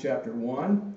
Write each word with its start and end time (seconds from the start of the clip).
chapter 0.00 0.32
1. 0.32 0.94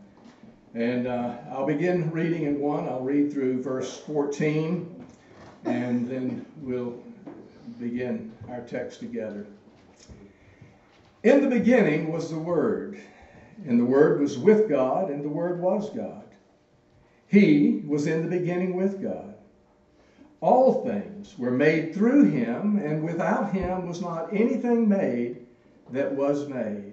And 0.76 1.07
uh, 1.07 1.36
I'll 1.52 1.66
begin 1.66 2.09
reading 2.12 2.44
in 2.44 2.59
1. 2.59 2.88
I'll 2.88 3.01
read 3.01 3.31
through 3.31 3.61
verse 3.61 3.99
14, 3.99 5.05
and 5.65 6.07
then 6.09 6.45
we'll 6.61 6.98
begin 7.79 8.31
our 8.50 8.62
text 8.62 9.00
together. 9.00 9.46
In 11.24 11.42
the 11.42 11.50
beginning 11.50 12.12
was 12.12 12.29
the 12.29 12.39
Word, 12.39 13.00
and 13.68 13.79
the 13.79 13.86
Word 13.86 14.20
was 14.20 14.38
with 14.38 14.68
God, 14.68 15.10
and 15.10 15.24
the 15.24 15.30
Word 15.30 15.62
was 15.62 15.90
God. 15.92 16.24
He 17.28 17.84
was 17.86 18.08
in 18.08 18.24
the 18.24 18.38
beginning 18.38 18.76
with 18.76 19.02
God. 19.02 19.36
All 20.42 20.84
things 20.84 21.38
were 21.38 21.52
made 21.52 21.94
through 21.94 22.32
him, 22.32 22.78
and 22.78 23.04
without 23.04 23.54
him 23.54 23.88
was 23.88 24.02
not 24.02 24.34
anything 24.34 24.90
made 24.90 25.46
that 25.92 26.14
was 26.14 26.50
made. 26.50 26.93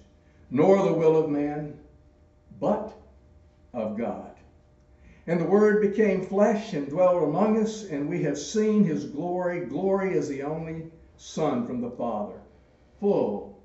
nor 0.51 0.83
the 0.83 0.93
will 0.93 1.15
of 1.15 1.29
man, 1.29 1.79
but 2.59 2.93
of 3.73 3.97
God. 3.97 4.35
And 5.25 5.39
the 5.39 5.45
Word 5.45 5.81
became 5.81 6.25
flesh 6.25 6.73
and 6.73 6.89
dwelt 6.89 7.23
among 7.23 7.57
us, 7.61 7.85
and 7.85 8.09
we 8.09 8.21
have 8.23 8.37
seen 8.37 8.83
his 8.83 9.05
glory. 9.05 9.61
Glory 9.65 10.17
as 10.17 10.27
the 10.27 10.43
only 10.43 10.91
Son 11.17 11.65
from 11.65 11.79
the 11.79 11.91
Father, 11.91 12.39
full 12.99 13.57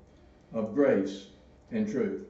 of 0.53 0.73
grace 0.73 1.27
and 1.71 1.89
truth. 1.91 2.25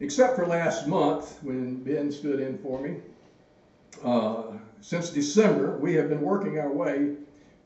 Except 0.00 0.34
for 0.34 0.46
last 0.46 0.88
month 0.88 1.38
when 1.42 1.82
Ben 1.84 2.10
stood 2.10 2.40
in 2.40 2.58
for 2.58 2.80
me, 2.80 2.96
uh, 4.02 4.44
since 4.80 5.10
December, 5.10 5.78
we 5.78 5.94
have 5.94 6.08
been 6.08 6.20
working 6.20 6.58
our 6.58 6.72
way 6.72 7.14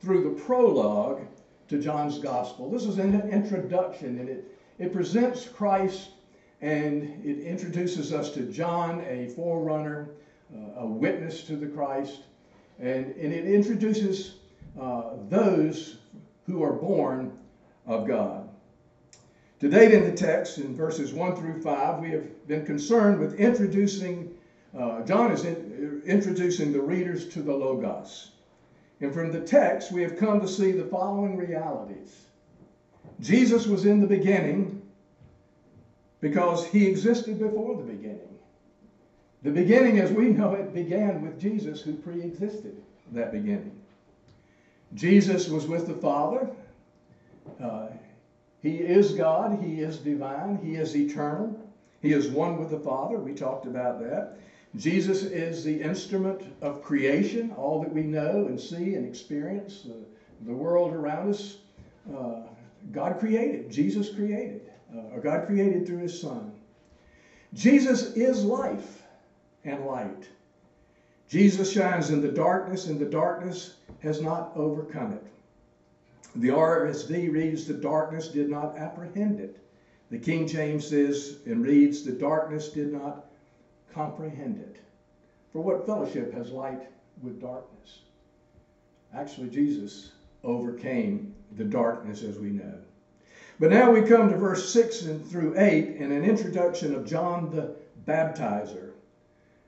through 0.01 0.23
the 0.23 0.41
prologue 0.43 1.23
to 1.69 1.79
John's 1.79 2.19
gospel. 2.19 2.71
This 2.71 2.85
is 2.85 2.99
an 2.99 3.29
introduction, 3.31 4.19
and 4.19 4.29
it, 4.29 4.45
it 4.79 4.93
presents 4.93 5.47
Christ 5.47 6.11
and 6.61 7.25
it 7.25 7.41
introduces 7.41 8.13
us 8.13 8.31
to 8.33 8.43
John, 8.43 9.05
a 9.09 9.29
forerunner, 9.29 10.09
uh, 10.55 10.81
a 10.81 10.87
witness 10.87 11.45
to 11.45 11.57
the 11.57 11.67
Christ, 11.67 12.23
and, 12.81 13.15
and 13.15 13.33
it 13.33 13.47
introduces 13.47 14.37
uh, 14.81 15.11
those 15.28 15.99
who 16.47 16.62
are 16.62 16.73
born 16.73 17.39
of 17.87 18.07
God. 18.07 18.49
To 19.61 19.69
date 19.69 19.93
in 19.93 20.05
the 20.05 20.12
text, 20.12 20.59
in 20.59 20.75
verses 20.75 21.12
1 21.12 21.37
through 21.37 21.62
5, 21.62 22.01
we 22.01 22.11
have 22.11 22.49
been 22.49 22.65
concerned 22.65 23.19
with 23.19 23.34
introducing, 23.34 24.33
uh, 24.78 25.03
John 25.03 25.33
is 25.33 25.45
in, 25.45 26.03
introducing 26.07 26.73
the 26.73 26.81
readers 26.81 27.28
to 27.31 27.43
the 27.43 27.53
Logos. 27.53 28.33
And 29.00 29.14
from 29.14 29.32
the 29.32 29.41
text, 29.41 29.92
we 29.92 30.03
have 30.03 30.16
come 30.16 30.41
to 30.41 30.48
see 30.48 30.72
the 30.72 30.84
following 30.84 31.36
realities 31.36 32.25
Jesus 33.20 33.66
was 33.66 33.84
in 33.84 34.00
the 34.00 34.06
beginning 34.06 34.82
because 36.20 36.66
he 36.66 36.86
existed 36.86 37.38
before 37.38 37.76
the 37.76 37.82
beginning. 37.82 38.20
The 39.42 39.50
beginning, 39.50 39.98
as 39.98 40.10
we 40.10 40.28
know 40.28 40.54
it, 40.54 40.75
began 40.75 41.22
with 41.22 41.41
Jesus, 41.41 41.81
who 41.81 41.94
pre 41.94 42.22
existed 42.22 42.81
that 43.12 43.32
beginning. 43.32 43.72
Jesus 44.94 45.48
was 45.48 45.66
with 45.66 45.86
the 45.86 45.94
Father. 45.94 46.50
Uh, 47.60 47.88
he 48.62 48.76
is 48.76 49.12
God. 49.12 49.62
He 49.62 49.80
is 49.80 49.98
divine. 49.98 50.59
He 50.62 50.75
is 50.75 50.97
eternal. 50.97 51.59
He 52.03 52.12
is 52.12 52.28
one 52.28 52.59
with 52.59 52.70
the 52.70 52.80
Father. 52.80 53.19
We 53.19 53.32
talked 53.32 53.66
about 53.66 54.00
that. 54.00 54.38
Jesus 54.77 55.23
is 55.23 55.65
the 55.65 55.81
instrument 55.81 56.43
of 56.61 56.83
creation, 56.83 57.53
all 57.56 57.81
that 57.83 57.93
we 57.93 58.03
know 58.03 58.47
and 58.47 58.61
see 58.61 58.95
and 58.95 59.06
experience, 59.06 59.87
the 60.47 60.55
world 60.55 60.93
around 60.93 61.31
us. 61.31 61.59
Uh, 62.15 62.43
God 62.93 63.19
created, 63.19 63.71
Jesus 63.71 64.15
created, 64.15 64.71
uh, 64.95 65.15
or 65.15 65.21
God 65.21 65.47
created 65.47 65.87
through 65.87 65.99
his 65.99 66.21
Son. 66.21 66.53
Jesus 67.55 68.12
is 68.15 68.45
life 68.45 69.03
and 69.65 69.84
light. 69.84 70.28
Jesus 71.28 71.73
shines 71.73 72.11
in 72.11 72.21
the 72.21 72.33
darkness, 72.33 72.87
and 72.87 72.99
the 72.99 73.07
darkness 73.07 73.77
has 74.01 74.21
not 74.21 74.53
overcome 74.55 75.12
it. 75.12 75.27
The 76.37 76.49
RSV 76.49 77.33
reads, 77.33 77.67
The 77.67 77.75
darkness 77.75 78.28
did 78.28 78.49
not 78.49 78.78
apprehend 78.78 79.41
it. 79.41 79.59
The 80.11 80.19
King 80.19 80.47
James 80.47 80.87
says 80.87 81.39
and 81.47 81.62
reads, 81.62 82.03
The 82.03 82.12
darkness 82.12 82.69
did 82.69 82.93
not 82.93 83.28
comprehend 83.98 84.60
it. 84.60 84.76
For 85.53 85.60
what 85.60 85.84
fellowship 85.84 86.32
has 86.32 86.53
light 86.53 86.88
with 87.20 87.41
darkness? 87.41 88.03
Actually, 89.12 89.48
Jesus 89.48 90.12
overcame 90.44 91.34
the 91.56 91.64
darkness 91.64 92.22
as 92.22 92.38
we 92.38 92.50
know. 92.50 92.75
But 93.59 93.70
now 93.70 93.91
we 93.91 94.03
come 94.03 94.31
to 94.31 94.36
verse 94.36 94.72
6 94.72 95.03
and 95.06 95.28
through 95.28 95.59
8 95.59 95.97
in 95.97 96.12
an 96.12 96.25
introduction 96.25 96.94
of 96.94 97.09
John 97.09 97.50
the 97.50 97.75
Baptizer. 98.06 98.91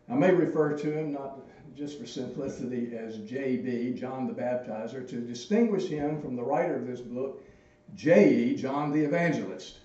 I 0.09 0.15
may 0.15 0.33
refer 0.33 0.77
to 0.79 0.93
him, 0.93 1.13
not 1.13 1.41
just 1.77 1.99
for 1.99 2.07
simplicity, 2.07 2.97
as 2.97 3.19
J.B., 3.19 3.95
John 3.99 4.29
the 4.29 4.33
Baptizer, 4.33 5.09
to 5.09 5.17
distinguish 5.17 5.89
him 5.89 6.21
from 6.23 6.37
the 6.37 6.45
writer 6.45 6.77
of 6.77 6.87
this 6.87 7.01
book, 7.01 7.43
J.E., 7.97 8.55
John 8.55 8.93
the 8.93 9.01
Evangelist. 9.01 9.79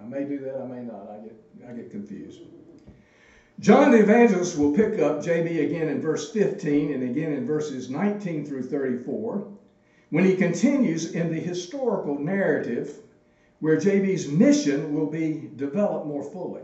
I 0.00 0.06
may 0.06 0.24
do 0.24 0.38
that, 0.38 0.60
I 0.60 0.66
may 0.66 0.82
not. 0.82 1.10
I 1.10 1.24
get, 1.24 1.68
I 1.68 1.72
get 1.72 1.90
confused. 1.90 2.42
John 3.60 3.90
the 3.90 4.02
Evangelist 4.02 4.56
will 4.56 4.72
pick 4.72 5.00
up 5.00 5.20
JB 5.20 5.66
again 5.66 5.88
in 5.88 6.00
verse 6.00 6.30
15 6.30 6.92
and 6.92 7.02
again 7.02 7.32
in 7.32 7.44
verses 7.44 7.90
19 7.90 8.46
through 8.46 8.62
34 8.62 9.48
when 10.10 10.24
he 10.24 10.36
continues 10.36 11.12
in 11.12 11.28
the 11.28 11.40
historical 11.40 12.20
narrative 12.20 13.00
where 13.58 13.76
JB's 13.76 14.28
mission 14.28 14.92
will 14.92 15.10
be 15.10 15.50
developed 15.56 16.06
more 16.06 16.22
fully. 16.22 16.62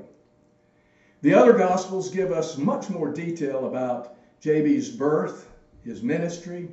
The 1.22 1.34
other 1.34 1.52
Gospels 1.52 2.10
give 2.10 2.30
us 2.30 2.56
much 2.56 2.88
more 2.88 3.08
detail 3.08 3.64
about 3.64 4.16
JB's 4.40 4.90
birth, 4.90 5.50
his 5.82 6.00
ministry, 6.00 6.68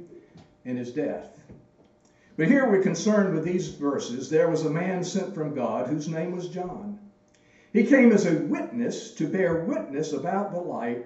and 0.65 0.77
his 0.77 0.91
death. 0.91 1.41
But 2.37 2.45
here 2.45 2.67
we're 2.67 2.77
concerned 2.77 3.33
with 3.33 3.43
these 3.43 3.69
verses. 3.69 4.29
There 4.29 4.47
was 4.47 4.61
a 4.61 4.69
man 4.69 5.03
sent 5.03 5.33
from 5.33 5.51
God 5.51 5.87
whose 5.87 6.07
name 6.07 6.31
was 6.31 6.47
John. 6.47 6.90
He 7.73 7.83
came 7.83 8.11
as 8.11 8.25
a 8.25 8.35
witness 8.35 9.13
to 9.15 9.27
bear 9.27 9.63
witness 9.63 10.11
about 10.11 10.51
the 10.51 10.59
light 10.59 11.05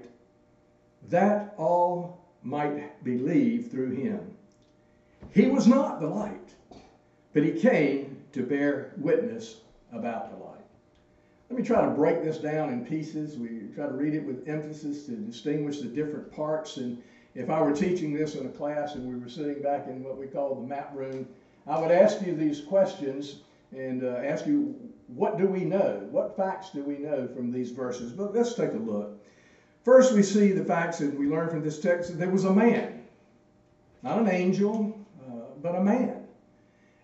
that 1.09 1.53
all 1.57 2.25
might 2.43 3.03
believe 3.03 3.69
through 3.69 3.91
him. 3.91 4.19
He 5.31 5.47
was 5.47 5.67
not 5.67 5.99
the 5.99 6.07
light, 6.07 6.55
but 7.33 7.43
he 7.43 7.51
came 7.51 8.17
to 8.31 8.43
bear 8.43 8.93
witness 8.97 9.61
about 9.91 10.31
the 10.31 10.43
light. 10.43 10.55
Let 11.49 11.59
me 11.59 11.65
try 11.65 11.85
to 11.85 11.91
break 11.91 12.23
this 12.23 12.39
down 12.39 12.71
in 12.71 12.83
pieces. 12.83 13.37
We 13.37 13.67
try 13.75 13.85
to 13.85 13.93
read 13.93 14.15
it 14.15 14.25
with 14.25 14.47
emphasis 14.47 15.05
to 15.05 15.11
distinguish 15.11 15.79
the 15.79 15.87
different 15.87 16.31
parts. 16.31 16.77
And 16.77 17.01
if 17.35 17.49
I 17.51 17.61
were 17.61 17.73
teaching 17.73 18.13
this 18.13 18.35
in 18.35 18.47
a 18.47 18.49
class 18.49 18.95
and 18.95 19.07
we 19.07 19.19
were 19.19 19.29
sitting 19.29 19.61
back 19.61 19.87
in 19.87 20.03
what 20.03 20.17
we 20.17 20.25
call 20.25 20.55
the 20.55 20.67
map 20.67 20.95
room, 20.95 21.27
I 21.67 21.79
would 21.79 21.91
ask 21.91 22.25
you 22.25 22.35
these 22.35 22.61
questions 22.61 23.41
and 23.75 24.03
uh, 24.03 24.21
ask 24.23 24.47
you, 24.47 24.75
what 25.07 25.37
do 25.37 25.47
we 25.47 25.63
know? 25.63 26.07
What 26.09 26.35
facts 26.35 26.71
do 26.71 26.83
we 26.83 26.97
know 26.97 27.27
from 27.27 27.51
these 27.51 27.71
verses? 27.71 28.11
But 28.11 28.33
let's 28.33 28.53
take 28.53 28.73
a 28.73 28.77
look. 28.77 29.23
First, 29.83 30.13
we 30.13 30.23
see 30.23 30.51
the 30.51 30.65
facts 30.65 30.99
that 30.99 31.13
we 31.13 31.27
learn 31.27 31.49
from 31.49 31.61
this 31.61 31.79
text 31.79 32.09
that 32.09 32.17
there 32.17 32.29
was 32.29 32.45
a 32.45 32.53
man, 32.53 33.03
not 34.01 34.17
an 34.17 34.27
angel, 34.27 34.97
uh, 35.27 35.31
but 35.61 35.75
a 35.75 35.83
man. 35.83 36.25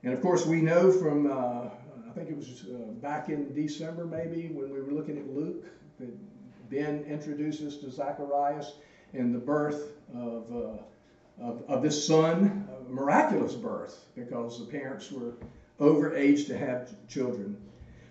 And 0.04 0.14
of 0.14 0.22
course, 0.22 0.48
we 0.48 0.62
know 0.62 0.92
from 0.92 1.32
uh, 1.32 1.70
I 2.12 2.14
think 2.14 2.30
it 2.30 2.36
was 2.36 2.66
uh, 2.66 2.92
back 3.02 3.30
in 3.30 3.54
December 3.54 4.06
maybe 4.06 4.48
when 4.48 4.70
we 4.70 4.82
were 4.82 4.92
looking 4.92 5.18
at 5.18 5.30
Luke, 5.30 5.64
that 6.00 6.70
Ben 6.70 7.06
introduces 7.08 7.78
to 7.78 7.90
Zacharias 7.90 8.74
and 9.14 9.34
the 9.34 9.40
birth 9.40 9.94
of, 10.14 10.52
uh, 10.52 11.44
of, 11.44 11.64
of, 11.70 11.82
this 11.82 12.06
son, 12.06 12.68
a 12.70 12.90
miraculous 12.92 13.54
birth, 13.54 14.06
because 14.16 14.60
the 14.60 14.66
parents 14.66 15.10
were 15.10 15.36
over 15.80 16.16
age 16.16 16.48
to 16.48 16.58
have 16.58 16.90
children. 17.08 17.56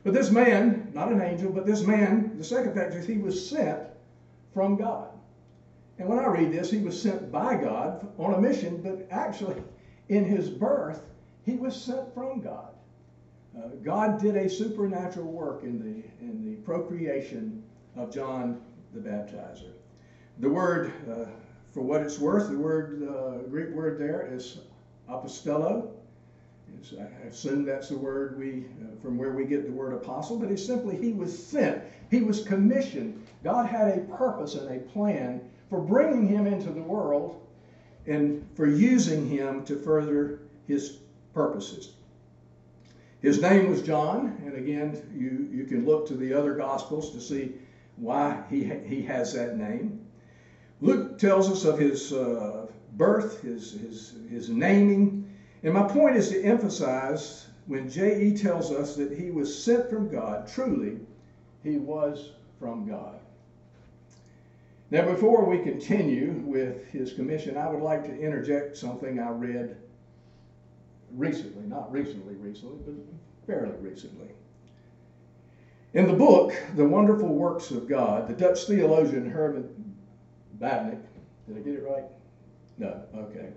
But 0.02 0.14
this 0.14 0.30
man, 0.30 0.90
not 0.94 1.12
an 1.12 1.20
angel, 1.20 1.52
but 1.52 1.66
this 1.66 1.82
man, 1.82 2.36
the 2.38 2.44
second 2.44 2.74
fact 2.74 2.94
is 2.94 3.06
he 3.06 3.18
was 3.18 3.48
sent 3.48 3.80
from 4.54 4.76
God. 4.76 5.08
And 5.98 6.08
when 6.08 6.18
I 6.18 6.26
read 6.26 6.52
this, 6.52 6.70
he 6.70 6.78
was 6.78 7.00
sent 7.00 7.30
by 7.30 7.56
God 7.56 8.08
on 8.18 8.34
a 8.34 8.40
mission, 8.40 8.80
but 8.80 9.06
actually, 9.10 9.62
in 10.08 10.24
his 10.24 10.48
birth, 10.48 11.02
he 11.44 11.56
was 11.56 11.80
sent 11.80 12.14
from 12.14 12.40
God. 12.40 12.70
Uh, 13.56 13.68
God 13.82 14.20
did 14.20 14.36
a 14.36 14.48
supernatural 14.48 15.30
work 15.30 15.62
in 15.62 15.78
the, 15.78 16.24
in 16.24 16.42
the 16.42 16.56
procreation 16.62 17.62
of 17.96 18.12
John 18.12 18.62
the 18.94 19.00
Baptizer. 19.00 19.72
The 20.38 20.48
word, 20.48 20.92
uh, 21.10 21.26
for 21.72 21.82
what 21.82 22.00
it's 22.00 22.18
worth, 22.18 22.48
the 22.48 22.56
word, 22.56 23.02
uh, 23.06 23.48
Greek 23.48 23.70
word 23.70 23.98
there 23.98 24.28
is 24.32 24.60
apostello. 25.08 25.90
I 26.98 27.26
assume 27.26 27.64
that's 27.64 27.88
the 27.88 27.98
word 27.98 28.38
we, 28.38 28.64
uh, 28.82 29.00
from 29.02 29.18
where 29.18 29.32
we 29.32 29.44
get 29.44 29.64
the 29.64 29.72
word 29.72 29.92
apostle, 29.92 30.38
but 30.38 30.50
it's 30.50 30.64
simply 30.64 30.96
he 30.96 31.12
was 31.12 31.46
sent. 31.46 31.82
He 32.10 32.22
was 32.22 32.42
commissioned. 32.42 33.26
God 33.44 33.66
had 33.66 33.88
a 33.88 34.00
purpose 34.16 34.54
and 34.54 34.70
a 34.70 34.80
plan 34.80 35.40
for 35.68 35.80
bringing 35.80 36.26
him 36.26 36.46
into 36.46 36.70
the 36.70 36.82
world 36.82 37.46
and 38.06 38.46
for 38.54 38.66
using 38.66 39.28
him 39.28 39.64
to 39.66 39.76
further 39.76 40.40
his 40.66 40.98
purposes. 41.32 41.92
His 43.22 43.40
name 43.40 43.70
was 43.70 43.82
John, 43.82 44.40
and 44.44 44.54
again, 44.54 45.00
you, 45.14 45.48
you 45.52 45.64
can 45.64 45.84
look 45.84 46.08
to 46.08 46.14
the 46.14 46.32
other 46.32 46.54
Gospels 46.54 47.12
to 47.12 47.20
see 47.20 47.52
why 47.96 48.42
he, 48.48 48.64
he 48.64 49.02
has 49.02 49.34
that 49.34 49.58
name. 49.58 50.00
Luke 50.80 51.18
tells 51.18 51.50
us 51.50 51.64
of 51.66 51.78
his 51.78 52.12
uh, 52.14 52.66
birth, 52.96 53.42
his, 53.42 53.72
his, 53.72 54.14
his 54.30 54.48
naming, 54.48 55.30
and 55.62 55.74
my 55.74 55.86
point 55.86 56.16
is 56.16 56.30
to 56.30 56.42
emphasize 56.42 57.46
when 57.66 57.88
J.E. 57.88 58.36
tells 58.36 58.72
us 58.72 58.96
that 58.96 59.16
he 59.16 59.30
was 59.30 59.62
sent 59.62 59.88
from 59.90 60.08
God, 60.08 60.48
truly, 60.48 60.98
he 61.62 61.76
was 61.76 62.32
from 62.58 62.88
God. 62.88 63.20
Now, 64.90 65.06
before 65.06 65.44
we 65.44 65.58
continue 65.58 66.42
with 66.44 66.84
his 66.86 67.12
commission, 67.12 67.56
I 67.56 67.68
would 67.68 67.82
like 67.82 68.04
to 68.04 68.18
interject 68.18 68.76
something 68.76 69.20
I 69.20 69.28
read 69.28 69.76
recently, 71.14 71.64
not 71.66 71.92
recently, 71.92 72.34
recently, 72.34 72.78
but 72.84 72.94
fairly 73.46 73.76
recently. 73.80 74.28
In 75.94 76.06
the 76.06 76.12
book, 76.12 76.52
The 76.74 76.84
Wonderful 76.84 77.28
Works 77.28 77.70
of 77.70 77.88
God, 77.88 78.28
the 78.28 78.34
Dutch 78.34 78.64
theologian 78.64 79.28
Herman 79.28 79.68
Bavinck, 80.58 81.02
did 81.46 81.56
I 81.56 81.60
get 81.60 81.74
it 81.74 81.82
right? 81.82 82.04
No, 82.78 83.02
okay. 83.14 83.50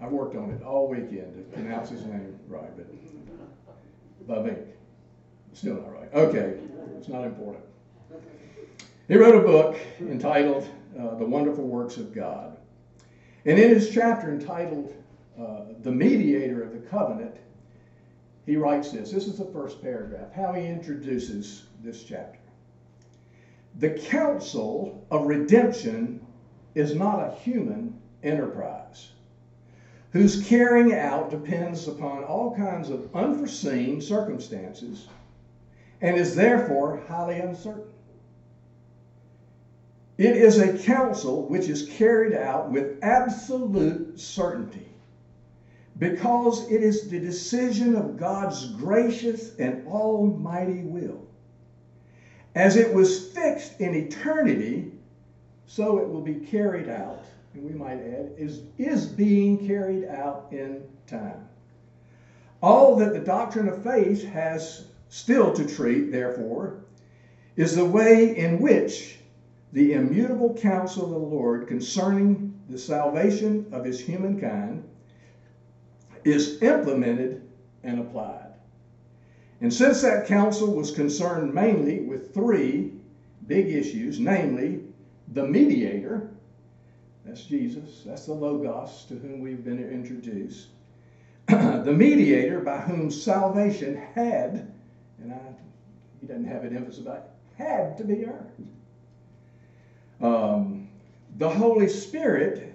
I 0.00 0.08
worked 0.08 0.36
on 0.36 0.50
it 0.50 0.62
all 0.62 0.88
weekend 0.88 1.34
to 1.36 1.42
pronounce 1.54 1.90
his 1.90 2.02
name 2.04 2.38
right, 2.48 2.70
but 2.76 2.86
Bavinck. 4.26 4.66
Still 5.52 5.76
not 5.76 5.94
right. 5.94 6.12
Okay, 6.12 6.58
it's 6.98 7.08
not 7.08 7.24
important. 7.24 7.64
He 9.08 9.16
wrote 9.16 9.36
a 9.36 9.46
book 9.46 9.78
entitled 10.00 10.68
uh, 10.98 11.14
The 11.14 11.24
Wonderful 11.24 11.66
Works 11.66 11.96
of 11.96 12.14
God. 12.14 12.58
And 13.46 13.58
in 13.58 13.70
his 13.70 13.90
chapter 13.90 14.30
entitled 14.30 14.94
uh, 15.40 15.60
The 15.82 15.92
Mediator 15.92 16.62
of 16.62 16.72
the 16.72 16.80
Covenant, 16.80 17.36
he 18.44 18.56
writes 18.56 18.90
this. 18.90 19.10
This 19.10 19.26
is 19.26 19.38
the 19.38 19.46
first 19.46 19.80
paragraph, 19.80 20.32
how 20.34 20.52
he 20.52 20.66
introduces 20.66 21.64
this 21.82 22.04
chapter. 22.04 22.38
The 23.78 23.90
counsel 23.90 25.06
of 25.10 25.26
redemption 25.26 26.24
is 26.74 26.94
not 26.94 27.20
a 27.20 27.34
human 27.36 27.98
enterprise 28.22 29.10
whose 30.16 30.48
carrying 30.48 30.94
out 30.94 31.30
depends 31.30 31.86
upon 31.86 32.24
all 32.24 32.56
kinds 32.56 32.88
of 32.88 33.14
unforeseen 33.14 34.00
circumstances 34.00 35.08
and 36.00 36.16
is 36.16 36.34
therefore 36.34 36.96
highly 37.06 37.38
uncertain. 37.38 37.82
It 40.18 40.34
is 40.34 40.58
a 40.58 40.70
counsel 40.70 41.42
which 41.44 41.68
is 41.68 41.82
carried 41.82 42.32
out 42.32 42.70
with 42.70 43.02
absolute 43.02 44.18
certainty 44.18 44.88
because 45.98 46.70
it 46.70 46.82
is 46.82 47.10
the 47.10 47.20
decision 47.20 47.94
of 47.94 48.16
God's 48.16 48.64
gracious 48.64 49.52
and 49.58 49.86
almighty 49.86 50.82
will. 50.82 51.20
As 52.54 52.76
it 52.76 52.94
was 52.94 53.18
fixed 53.18 53.78
in 53.80 53.94
eternity, 53.94 54.86
so 55.66 55.98
it 55.98 56.08
will 56.08 56.22
be 56.22 56.36
carried 56.36 56.88
out, 56.88 57.22
and 57.56 57.64
we 57.64 57.72
might 57.72 58.00
add, 58.00 58.32
is, 58.36 58.62
is 58.76 59.06
being 59.06 59.66
carried 59.66 60.04
out 60.04 60.48
in 60.50 60.82
time. 61.06 61.48
All 62.62 62.96
that 62.96 63.14
the 63.14 63.20
doctrine 63.20 63.68
of 63.68 63.82
faith 63.82 64.24
has 64.24 64.88
still 65.08 65.52
to 65.54 65.66
treat, 65.66 66.12
therefore, 66.12 66.84
is 67.56 67.74
the 67.74 67.84
way 67.84 68.36
in 68.36 68.60
which 68.60 69.20
the 69.72 69.94
immutable 69.94 70.54
counsel 70.54 71.04
of 71.04 71.10
the 71.10 71.16
Lord 71.16 71.66
concerning 71.66 72.54
the 72.68 72.78
salvation 72.78 73.66
of 73.72 73.84
his 73.84 74.00
humankind 74.00 74.84
is 76.24 76.60
implemented 76.62 77.42
and 77.82 78.00
applied. 78.00 78.52
And 79.60 79.72
since 79.72 80.02
that 80.02 80.26
counsel 80.26 80.74
was 80.74 80.90
concerned 80.90 81.54
mainly 81.54 82.00
with 82.00 82.34
three 82.34 82.92
big 83.46 83.68
issues, 83.68 84.20
namely 84.20 84.82
the 85.32 85.46
mediator, 85.46 86.35
that's 87.36 87.48
Jesus, 87.48 88.02
that's 88.06 88.24
the 88.24 88.32
Logos 88.32 89.04
to 89.08 89.14
whom 89.14 89.42
we've 89.42 89.62
been 89.62 89.78
introduced, 89.78 90.68
the 91.48 91.92
mediator 91.92 92.60
by 92.60 92.78
whom 92.78 93.10
salvation 93.10 93.94
had, 94.14 94.72
and 95.20 95.34
I, 95.34 95.38
he 96.22 96.26
doesn't 96.26 96.46
have 96.46 96.64
an 96.64 96.74
emphasis 96.74 97.02
about 97.02 97.16
it 97.16 97.30
had 97.58 97.98
to 97.98 98.04
be 98.04 98.24
earned. 98.24 98.68
Um, 100.22 100.88
the 101.36 101.48
Holy 101.48 101.88
Spirit 101.88 102.74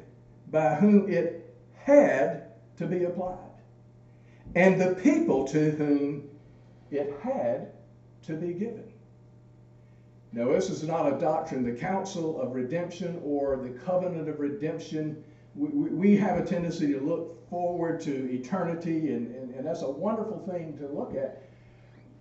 by 0.52 0.76
whom 0.76 1.12
it 1.12 1.56
had 1.84 2.52
to 2.78 2.86
be 2.86 3.06
applied, 3.06 3.38
and 4.54 4.80
the 4.80 4.94
people 4.94 5.48
to 5.48 5.72
whom 5.72 6.30
it 6.92 7.12
had 7.24 7.72
to 8.28 8.34
be 8.34 8.54
given. 8.54 8.91
Now, 10.34 10.50
this 10.50 10.70
is 10.70 10.84
not 10.84 11.12
a 11.12 11.20
doctrine, 11.20 11.64
the 11.64 11.74
counsel 11.74 12.40
of 12.42 12.54
redemption 12.54 13.22
or 13.24 13.58
the 13.58 13.78
covenant 13.80 14.30
of 14.30 14.40
redemption. 14.40 15.24
We, 15.56 15.70
we 15.70 16.18
have 16.18 16.38
a 16.38 16.46
tendency 16.46 16.94
to 16.94 17.00
look 17.00 17.50
forward 17.50 18.00
to 18.02 18.34
eternity, 18.34 19.12
and, 19.12 19.36
and, 19.36 19.54
and 19.56 19.68
that's 19.68 19.82
a 19.82 19.90
wonderful 19.90 20.40
thing 20.48 20.78
to 20.78 20.88
look 20.88 21.16
at. 21.16 21.44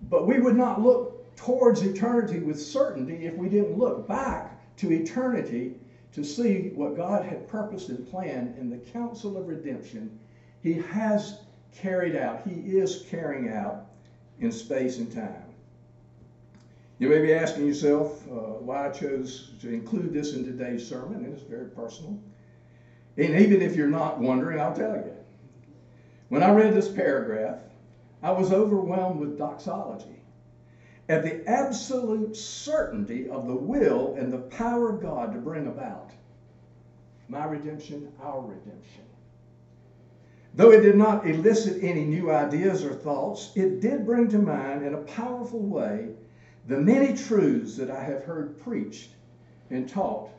But 0.09 0.27
we 0.27 0.41
would 0.41 0.57
not 0.57 0.81
look 0.81 1.37
towards 1.37 1.83
eternity 1.83 2.41
with 2.41 2.61
certainty 2.61 3.27
if 3.27 3.35
we 3.35 3.49
didn't 3.49 3.79
look 3.79 4.09
back 4.09 4.77
to 4.79 4.93
eternity 4.93 5.77
to 6.13 6.25
see 6.25 6.71
what 6.75 6.97
God 6.97 7.25
had 7.25 7.47
purposed 7.47 7.91
and 7.91 8.09
planned 8.11 8.59
in 8.59 8.69
the 8.69 8.79
counsel 8.79 9.37
of 9.37 9.47
redemption 9.47 10.19
he 10.63 10.75
has 10.75 11.41
carried 11.73 12.17
out, 12.17 12.43
he 12.47 12.77
is 12.77 13.05
carrying 13.09 13.49
out 13.49 13.87
in 14.41 14.53
space 14.53 14.99
and 14.99 15.11
time. 15.13 15.50
You 17.01 17.09
may 17.09 17.23
be 17.23 17.33
asking 17.33 17.67
yourself 17.67 18.29
uh, 18.29 18.61
why 18.61 18.87
I 18.87 18.91
chose 18.91 19.53
to 19.63 19.73
include 19.73 20.13
this 20.13 20.35
in 20.35 20.45
today's 20.45 20.87
sermon, 20.87 21.25
and 21.25 21.33
it's 21.33 21.43
very 21.43 21.71
personal. 21.71 22.21
And 23.17 23.41
even 23.41 23.63
if 23.63 23.75
you're 23.75 23.89
not 23.89 24.21
wondering, 24.21 24.61
I'll 24.61 24.75
tell 24.75 24.97
you. 24.97 25.15
When 26.29 26.43
I 26.43 26.53
read 26.53 26.75
this 26.75 26.91
paragraph, 26.91 27.57
I 28.23 28.31
was 28.33 28.53
overwhelmed 28.53 29.19
with 29.19 29.39
doxology 29.39 30.21
at 31.09 31.23
the 31.23 31.43
absolute 31.49 32.37
certainty 32.37 33.31
of 33.31 33.47
the 33.47 33.57
will 33.57 34.15
and 34.19 34.31
the 34.31 34.39
power 34.39 34.91
of 34.91 35.01
God 35.01 35.33
to 35.33 35.39
bring 35.39 35.69
about 35.69 36.11
my 37.29 37.47
redemption, 37.47 38.13
our 38.23 38.43
redemption. 38.43 39.05
Though 40.53 40.73
it 40.73 40.83
did 40.83 40.97
not 40.97 41.27
elicit 41.27 41.83
any 41.83 42.05
new 42.05 42.31
ideas 42.31 42.85
or 42.85 42.93
thoughts, 42.93 43.53
it 43.55 43.81
did 43.81 44.05
bring 44.05 44.29
to 44.29 44.39
mind 44.39 44.85
in 44.85 44.93
a 44.93 44.99
powerful 44.99 45.61
way 45.61 46.11
the 46.71 46.81
many 46.81 47.17
truths 47.17 47.77
that 47.77 47.91
I 47.91 48.03
have 48.03 48.23
heard 48.23 48.61
preached 48.61 49.11
and 49.71 49.89
taught 49.89 50.31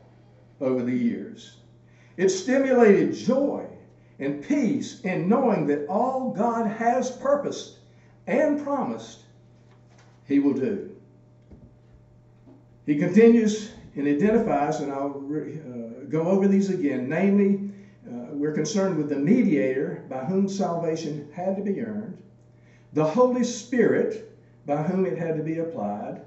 over 0.62 0.82
the 0.82 0.96
years. 0.96 1.58
It 2.16 2.30
stimulated 2.30 3.12
joy 3.12 3.66
and 4.18 4.42
peace 4.42 5.02
in 5.02 5.28
knowing 5.28 5.66
that 5.66 5.86
all 5.88 6.30
God 6.30 6.66
has 6.66 7.10
purposed 7.10 7.80
and 8.26 8.62
promised, 8.62 9.24
He 10.26 10.38
will 10.38 10.54
do. 10.54 10.96
He 12.86 12.96
continues 12.96 13.72
and 13.94 14.06
identifies, 14.06 14.80
and 14.80 14.90
I'll 14.90 15.10
uh, 15.10 16.04
go 16.08 16.22
over 16.22 16.48
these 16.48 16.70
again, 16.70 17.10
namely, 17.10 17.70
uh, 18.08 18.28
we're 18.32 18.52
concerned 18.52 18.96
with 18.96 19.10
the 19.10 19.18
mediator 19.18 20.04
by 20.08 20.24
whom 20.24 20.48
salvation 20.48 21.28
had 21.34 21.56
to 21.56 21.62
be 21.62 21.82
earned, 21.82 22.16
the 22.94 23.04
Holy 23.04 23.44
Spirit 23.44 24.31
by 24.66 24.82
whom 24.82 25.06
it 25.06 25.18
had 25.18 25.36
to 25.36 25.42
be 25.42 25.58
applied, 25.58 26.22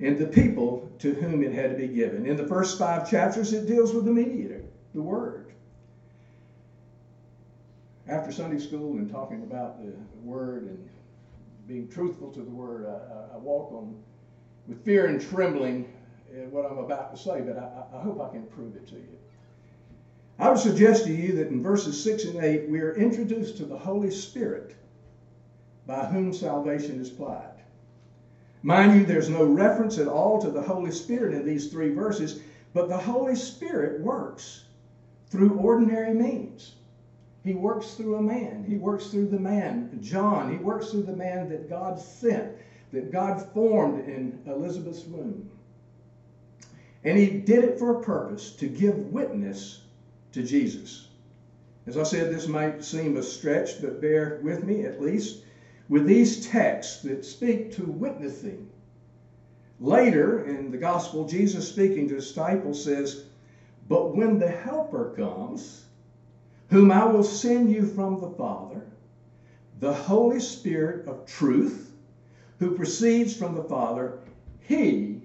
and 0.00 0.18
the 0.18 0.26
people 0.26 0.90
to 0.98 1.14
whom 1.14 1.42
it 1.42 1.52
had 1.52 1.70
to 1.70 1.76
be 1.76 1.86
given. 1.86 2.26
In 2.26 2.36
the 2.36 2.46
first 2.46 2.78
five 2.78 3.08
chapters, 3.08 3.52
it 3.52 3.66
deals 3.66 3.94
with 3.94 4.04
the 4.04 4.10
mediator, 4.10 4.62
the 4.94 5.02
Word. 5.02 5.52
After 8.08 8.32
Sunday 8.32 8.58
school 8.58 8.98
and 8.98 9.08
talking 9.10 9.42
about 9.42 9.82
the, 9.82 9.92
Word 10.22 10.64
and 10.64 10.88
being 11.66 11.88
truthful 11.88 12.30
to 12.30 12.40
the 12.40 12.50
Word, 12.50 12.86
I, 12.86 13.34
I, 13.34 13.38
walk 13.38 13.72
on 13.72 13.96
with 14.68 14.84
fear 14.84 15.06
and 15.06 15.20
trembling 15.20 15.92
at 16.36 16.46
what 16.52 16.64
I'm 16.64 16.78
about 16.78 17.14
to 17.14 17.20
say, 17.20 17.40
but 17.40 17.58
I, 17.58 17.96
I 17.96 18.00
hope 18.00 18.20
I 18.20 18.30
can 18.30 18.44
prove 18.46 18.76
it 18.76 18.86
to 18.88 18.94
you. 18.94 19.18
I 20.38 20.48
would 20.48 20.58
suggest 20.58 21.04
to 21.04 21.12
you 21.12 21.34
that 21.36 21.48
in 21.48 21.62
verses 21.62 22.02
6 22.02 22.24
and 22.24 22.38
8, 22.38 22.68
we 22.68 22.80
are 22.80 22.94
introduced 22.94 23.56
to 23.58 23.64
the 23.64 23.76
Holy 23.76 24.10
Spirit 24.10 24.74
by 25.86 26.04
whom 26.04 26.32
salvation 26.32 27.00
is 27.00 27.10
applied. 27.10 27.51
Mind 28.62 28.94
you, 28.94 29.04
there's 29.04 29.28
no 29.28 29.44
reference 29.44 29.98
at 29.98 30.06
all 30.06 30.40
to 30.40 30.50
the 30.50 30.62
Holy 30.62 30.92
Spirit 30.92 31.34
in 31.34 31.44
these 31.44 31.68
three 31.68 31.90
verses, 31.90 32.40
but 32.72 32.88
the 32.88 32.96
Holy 32.96 33.34
Spirit 33.34 34.00
works 34.00 34.64
through 35.28 35.58
ordinary 35.58 36.14
means. 36.14 36.74
He 37.42 37.54
works 37.54 37.94
through 37.94 38.16
a 38.16 38.22
man. 38.22 38.64
He 38.68 38.76
works 38.76 39.08
through 39.08 39.28
the 39.28 39.40
man, 39.40 39.98
John. 40.00 40.52
He 40.52 40.58
works 40.58 40.90
through 40.90 41.02
the 41.02 41.16
man 41.16 41.48
that 41.48 41.68
God 41.68 41.98
sent, 41.98 42.52
that 42.92 43.10
God 43.10 43.44
formed 43.52 44.08
in 44.08 44.38
Elizabeth's 44.46 45.04
womb. 45.06 45.50
And 47.02 47.18
he 47.18 47.30
did 47.40 47.64
it 47.64 47.78
for 47.80 47.98
a 47.98 48.02
purpose 48.02 48.52
to 48.52 48.68
give 48.68 49.12
witness 49.12 49.82
to 50.32 50.44
Jesus. 50.44 51.08
As 51.88 51.98
I 51.98 52.04
said, 52.04 52.32
this 52.32 52.46
might 52.46 52.84
seem 52.84 53.16
a 53.16 53.22
stretch, 53.24 53.80
but 53.80 54.00
bear 54.00 54.38
with 54.44 54.62
me 54.62 54.84
at 54.84 55.02
least 55.02 55.42
with 55.88 56.06
these 56.06 56.46
texts 56.46 57.02
that 57.02 57.24
speak 57.24 57.72
to 57.72 57.84
witnessing. 57.84 58.68
Later 59.80 60.44
in 60.44 60.70
the 60.70 60.78
gospel, 60.78 61.26
Jesus 61.26 61.68
speaking 61.68 62.08
to 62.08 62.14
his 62.14 62.28
disciples 62.28 62.82
says, 62.82 63.24
But 63.88 64.14
when 64.16 64.38
the 64.38 64.50
Helper 64.50 65.12
comes, 65.16 65.86
whom 66.68 66.90
I 66.90 67.04
will 67.04 67.24
send 67.24 67.70
you 67.70 67.84
from 67.84 68.20
the 68.20 68.30
Father, 68.30 68.86
the 69.80 69.92
Holy 69.92 70.40
Spirit 70.40 71.08
of 71.08 71.26
truth, 71.26 71.92
who 72.58 72.76
proceeds 72.76 73.36
from 73.36 73.54
the 73.54 73.64
Father, 73.64 74.20
he 74.60 75.20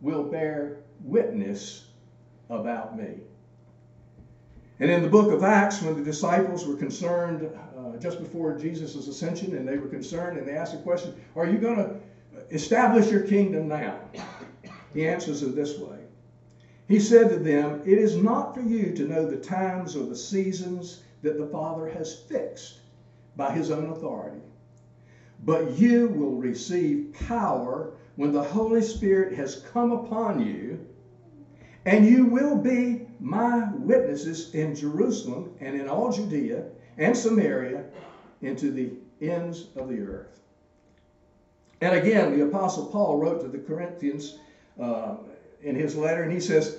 will 0.00 0.24
bear 0.24 0.78
witness 1.04 1.86
about 2.50 2.98
me. 2.98 3.20
And 4.82 4.90
in 4.90 5.00
the 5.00 5.08
book 5.08 5.30
of 5.30 5.44
Acts, 5.44 5.80
when 5.80 5.94
the 5.94 6.02
disciples 6.02 6.66
were 6.66 6.74
concerned 6.74 7.48
uh, 7.78 7.96
just 7.98 8.18
before 8.18 8.58
Jesus' 8.58 9.06
ascension, 9.06 9.56
and 9.56 9.66
they 9.66 9.76
were 9.76 9.86
concerned 9.86 10.36
and 10.36 10.44
they 10.44 10.56
asked 10.56 10.72
the 10.72 10.82
question, 10.82 11.14
Are 11.36 11.46
you 11.46 11.58
going 11.58 11.76
to 11.76 12.00
establish 12.50 13.08
your 13.08 13.20
kingdom 13.20 13.68
now? 13.68 14.00
He 14.92 15.06
answers 15.06 15.44
it 15.44 15.54
this 15.54 15.78
way 15.78 16.00
He 16.88 16.98
said 16.98 17.28
to 17.28 17.36
them, 17.36 17.82
It 17.86 17.96
is 17.96 18.16
not 18.16 18.56
for 18.56 18.60
you 18.60 18.92
to 18.96 19.04
know 19.04 19.24
the 19.24 19.36
times 19.36 19.94
or 19.94 20.04
the 20.04 20.16
seasons 20.16 21.04
that 21.22 21.38
the 21.38 21.46
Father 21.46 21.88
has 21.88 22.16
fixed 22.16 22.80
by 23.36 23.52
his 23.52 23.70
own 23.70 23.90
authority, 23.90 24.42
but 25.44 25.78
you 25.78 26.08
will 26.08 26.34
receive 26.34 27.14
power 27.28 27.92
when 28.16 28.32
the 28.32 28.42
Holy 28.42 28.82
Spirit 28.82 29.36
has 29.36 29.64
come 29.72 29.92
upon 29.92 30.44
you, 30.44 30.84
and 31.86 32.04
you 32.04 32.26
will 32.26 32.56
be 32.56 33.06
my 33.22 33.70
witnesses 33.74 34.52
in 34.54 34.74
Jerusalem 34.74 35.54
and 35.60 35.80
in 35.80 35.88
all 35.88 36.12
Judea 36.12 36.64
and 36.98 37.16
Samaria 37.16 37.84
into 38.42 38.72
the 38.72 38.90
ends 39.20 39.68
of 39.76 39.88
the 39.88 40.00
earth. 40.00 40.40
And 41.80 41.94
again, 41.94 42.36
the 42.36 42.44
Apostle 42.44 42.86
Paul 42.86 43.18
wrote 43.18 43.40
to 43.42 43.48
the 43.48 43.58
Corinthians 43.58 44.38
uh, 44.78 45.16
in 45.62 45.76
his 45.76 45.94
letter, 45.94 46.24
and 46.24 46.32
he 46.32 46.40
says, 46.40 46.78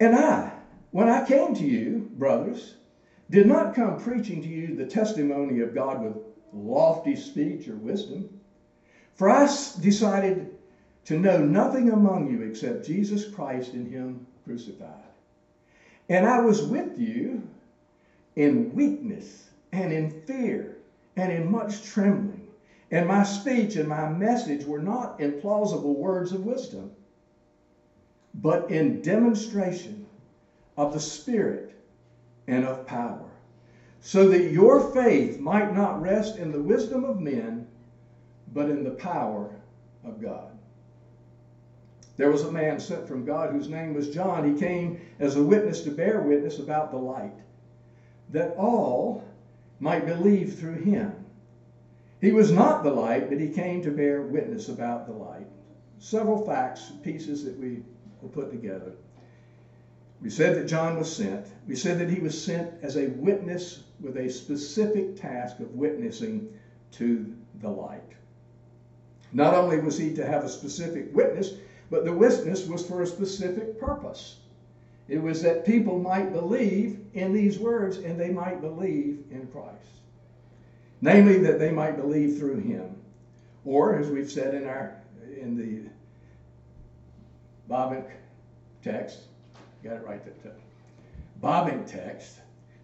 And 0.00 0.14
I, 0.14 0.50
when 0.92 1.08
I 1.08 1.26
came 1.26 1.54
to 1.54 1.64
you, 1.64 2.10
brothers, 2.14 2.76
did 3.28 3.46
not 3.46 3.74
come 3.74 3.98
preaching 3.98 4.42
to 4.42 4.48
you 4.48 4.74
the 4.74 4.84
testimony 4.86 5.60
of 5.60 5.74
God 5.74 6.02
with 6.02 6.16
lofty 6.52 7.16
speech 7.16 7.68
or 7.68 7.76
wisdom, 7.76 8.28
for 9.14 9.28
I 9.28 9.44
decided 9.80 10.48
to 11.04 11.18
know 11.18 11.38
nothing 11.38 11.90
among 11.90 12.30
you 12.30 12.42
except 12.42 12.86
Jesus 12.86 13.26
Christ 13.26 13.74
and 13.74 13.86
Him 13.86 14.26
crucified. 14.44 15.09
And 16.10 16.26
I 16.26 16.40
was 16.40 16.64
with 16.64 16.98
you 16.98 17.42
in 18.36 18.74
weakness 18.74 19.50
and 19.72 19.92
in 19.92 20.10
fear 20.10 20.76
and 21.16 21.32
in 21.32 21.50
much 21.50 21.84
trembling. 21.84 22.48
And 22.90 23.06
my 23.06 23.22
speech 23.22 23.76
and 23.76 23.88
my 23.88 24.08
message 24.08 24.66
were 24.66 24.80
not 24.80 25.20
in 25.20 25.34
plausible 25.34 25.94
words 25.94 26.32
of 26.32 26.44
wisdom, 26.44 26.90
but 28.34 28.68
in 28.68 29.00
demonstration 29.00 30.04
of 30.76 30.92
the 30.92 31.00
Spirit 31.00 31.70
and 32.48 32.64
of 32.64 32.84
power, 32.86 33.30
so 34.00 34.26
that 34.26 34.50
your 34.50 34.80
faith 34.80 35.38
might 35.38 35.72
not 35.72 36.00
rest 36.00 36.36
in 36.36 36.50
the 36.50 36.60
wisdom 36.60 37.04
of 37.04 37.20
men, 37.20 37.68
but 38.52 38.68
in 38.68 38.82
the 38.82 38.90
power 38.90 39.52
of 40.02 40.20
God. 40.20 40.49
There 42.20 42.30
was 42.30 42.42
a 42.42 42.52
man 42.52 42.78
sent 42.78 43.08
from 43.08 43.24
God 43.24 43.50
whose 43.50 43.70
name 43.70 43.94
was 43.94 44.10
John. 44.10 44.44
He 44.54 44.60
came 44.60 45.00
as 45.18 45.36
a 45.36 45.42
witness 45.42 45.80
to 45.84 45.90
bear 45.90 46.20
witness 46.20 46.58
about 46.58 46.90
the 46.90 46.98
light 46.98 47.32
that 48.28 48.54
all 48.58 49.24
might 49.78 50.04
believe 50.04 50.58
through 50.58 50.82
him. 50.82 51.14
He 52.20 52.30
was 52.30 52.52
not 52.52 52.82
the 52.84 52.90
light, 52.90 53.30
but 53.30 53.40
he 53.40 53.48
came 53.48 53.80
to 53.80 53.90
bear 53.90 54.20
witness 54.20 54.68
about 54.68 55.06
the 55.06 55.14
light. 55.14 55.46
Several 55.98 56.44
facts, 56.44 56.92
pieces 57.02 57.42
that 57.44 57.58
we 57.58 57.82
will 58.20 58.28
put 58.28 58.50
together. 58.50 58.92
We 60.20 60.28
said 60.28 60.56
that 60.56 60.68
John 60.68 60.98
was 60.98 61.10
sent. 61.10 61.46
We 61.66 61.74
said 61.74 61.96
that 62.00 62.10
he 62.10 62.20
was 62.20 62.38
sent 62.38 62.70
as 62.82 62.98
a 62.98 63.06
witness 63.06 63.84
with 63.98 64.18
a 64.18 64.28
specific 64.28 65.16
task 65.16 65.58
of 65.60 65.74
witnessing 65.74 66.52
to 66.92 67.34
the 67.62 67.70
light. 67.70 68.12
Not 69.32 69.54
only 69.54 69.78
was 69.78 69.96
he 69.96 70.12
to 70.16 70.26
have 70.26 70.44
a 70.44 70.50
specific 70.50 71.16
witness, 71.16 71.54
but 71.90 72.04
the 72.04 72.12
witness 72.12 72.66
was 72.66 72.86
for 72.86 73.02
a 73.02 73.06
specific 73.06 73.80
purpose. 73.80 74.36
It 75.08 75.20
was 75.20 75.42
that 75.42 75.66
people 75.66 75.98
might 75.98 76.32
believe 76.32 77.00
in 77.14 77.32
these 77.32 77.58
words 77.58 77.96
and 77.98 78.18
they 78.18 78.30
might 78.30 78.60
believe 78.60 79.24
in 79.30 79.48
Christ. 79.48 79.74
Namely, 81.00 81.38
that 81.38 81.58
they 81.58 81.72
might 81.72 81.96
believe 81.96 82.38
through 82.38 82.60
him. 82.60 82.94
Or, 83.64 83.98
as 83.98 84.08
we've 84.08 84.30
said 84.30 84.54
in 84.54 84.66
our 84.68 84.96
in 85.40 85.56
the 85.56 85.90
Bavinck 87.72 88.10
text, 88.82 89.22
got 89.82 89.94
it 89.94 90.04
right 90.04 90.24
that 90.24 90.42
time. 90.42 90.52
Bavinck 91.42 91.90
text, 91.90 92.40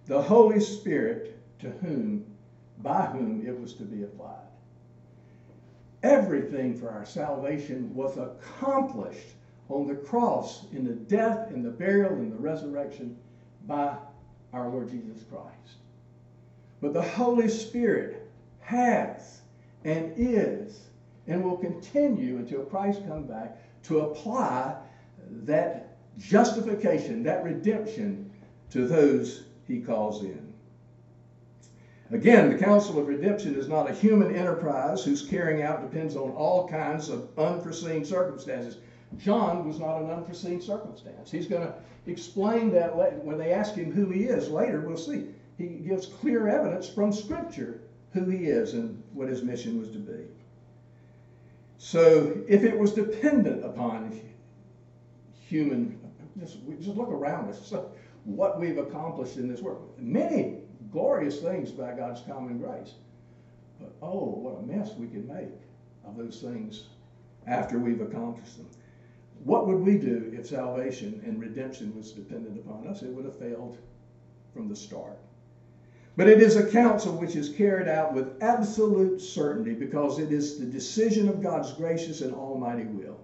the 0.07 0.21
Holy 0.21 0.61
Spirit 0.61 1.39
to 1.61 1.71
whom, 1.71 2.25
by 2.79 3.03
whom 3.07 3.47
it 3.47 3.59
was 3.59 3.75
to 3.75 3.83
be 3.83 4.03
applied. 4.03 4.46
Everything 6.03 6.75
for 6.75 6.91
our 6.91 7.05
salvation 7.05 7.95
was 7.95 8.17
accomplished 8.19 9.35
on 9.69 9.87
the 9.87 9.95
cross 9.95 10.65
in 10.73 10.85
the 10.85 10.93
death 10.93 11.50
and 11.50 11.65
the 11.65 11.71
burial 11.71 12.12
and 12.12 12.33
the 12.33 12.37
resurrection 12.37 13.17
by 13.67 13.97
our 14.53 14.69
Lord 14.69 14.91
Jesus 14.91 15.25
Christ. 15.31 15.79
But 16.81 16.93
the 16.93 17.03
Holy 17.03 17.49
Spirit 17.49 18.29
has 18.61 19.41
and 19.85 20.12
is 20.17 20.87
and 21.26 21.43
will 21.43 21.57
continue 21.57 22.37
until 22.37 22.65
Christ 22.65 23.07
comes 23.07 23.29
back 23.29 23.59
to 23.85 24.00
apply 24.00 24.76
that 25.45 25.97
justification, 26.19 27.23
that 27.25 27.45
redemption 27.45 28.31
to 28.71 28.87
those 28.87 29.45
he 29.67 29.81
calls 29.81 30.23
in. 30.23 30.53
Again, 32.13 32.53
the 32.53 32.59
Counsel 32.59 33.01
of 33.01 33.09
redemption 33.09 33.57
is 33.57 33.69
not 33.69 33.91
a 33.91 33.95
human 33.95 34.35
enterprise 34.35 35.05
whose 35.05 35.27
carrying 35.27 35.63
out 35.63 35.83
depends 35.83 36.15
on 36.15 36.31
all 36.31 36.69
kinds 36.69 37.09
of 37.09 37.29
unforeseen 37.37 38.05
circumstances. 38.05 38.79
John 39.19 39.67
was 39.67 39.81
not 39.81 40.03
an 40.03 40.11
unforeseen 40.11 40.61
circumstance. 40.61 41.31
He's 41.31 41.49
going 41.49 41.67
to 41.67 41.75
explain 42.07 42.71
that 42.73 42.95
when 43.25 43.39
they 43.39 43.53
ask 43.53 43.75
him 43.75 43.93
who 43.93 44.09
he 44.11 44.25
is 44.25 44.49
later. 44.49 44.81
We'll 44.81 44.97
see. 44.97 45.27
He 45.59 45.67
gives 45.67 46.07
clear 46.07 46.49
evidence 46.49 46.89
from 46.89 47.13
Scripture 47.13 47.81
who 48.13 48.27
he 48.27 48.47
is 48.47 48.75
and 48.75 49.03
what 49.13 49.29
his 49.29 49.43
mission 49.43 49.79
was 49.79 49.91
to 49.91 49.99
be. 49.99 50.27
So, 51.79 52.41
if 52.49 52.63
it 52.63 52.79
was 52.79 52.93
dependent 52.93 53.65
upon 53.65 54.19
human, 55.49 55.99
just, 56.39 56.59
just 56.81 56.97
look 56.97 57.11
around 57.11 57.49
us, 57.49 57.75
what 58.25 58.61
we've 58.61 58.79
accomplished 58.79 59.37
in 59.37 59.49
this 59.49 59.61
world. 59.61 59.93
Many 59.99 60.59
glorious 60.97 61.43
things 61.43 61.71
by 61.71 61.93
God's 61.93 62.23
common 62.23 62.57
grace. 62.57 62.95
But 63.79 63.93
oh, 64.00 64.31
what 64.31 64.62
a 64.62 64.62
mess 64.62 64.95
we 64.97 65.09
can 65.09 65.29
make 65.29 65.53
of 66.07 66.17
those 66.17 66.41
things 66.41 66.85
after 67.47 67.79
we've 67.79 68.00
accomplished 68.00 68.57
them. 68.57 68.67
What 69.45 69.67
would 69.67 69.81
we 69.81 69.99
do 69.99 70.33
if 70.35 70.47
salvation 70.47 71.23
and 71.26 71.38
redemption 71.38 71.95
was 71.95 72.12
dependent 72.12 72.59
upon 72.59 72.87
us? 72.87 73.03
It 73.03 73.11
would 73.11 73.26
have 73.26 73.38
failed 73.38 73.76
from 74.55 74.71
the 74.71 74.75
start. 74.75 75.19
But 76.17 76.29
it 76.29 76.41
is 76.41 76.57
a 76.57 76.71
counsel 76.71 77.12
which 77.12 77.37
is 77.37 77.50
carried 77.50 77.88
out 77.88 78.15
with 78.15 78.43
absolute 78.43 79.21
certainty 79.21 79.75
because 79.75 80.19
it 80.19 80.33
is 80.33 80.59
the 80.59 80.65
decision 80.65 81.29
of 81.29 81.43
God's 81.43 81.75
gracious 81.75 82.23
and 82.23 82.35
almighty 82.35 82.85
will. 82.85 83.21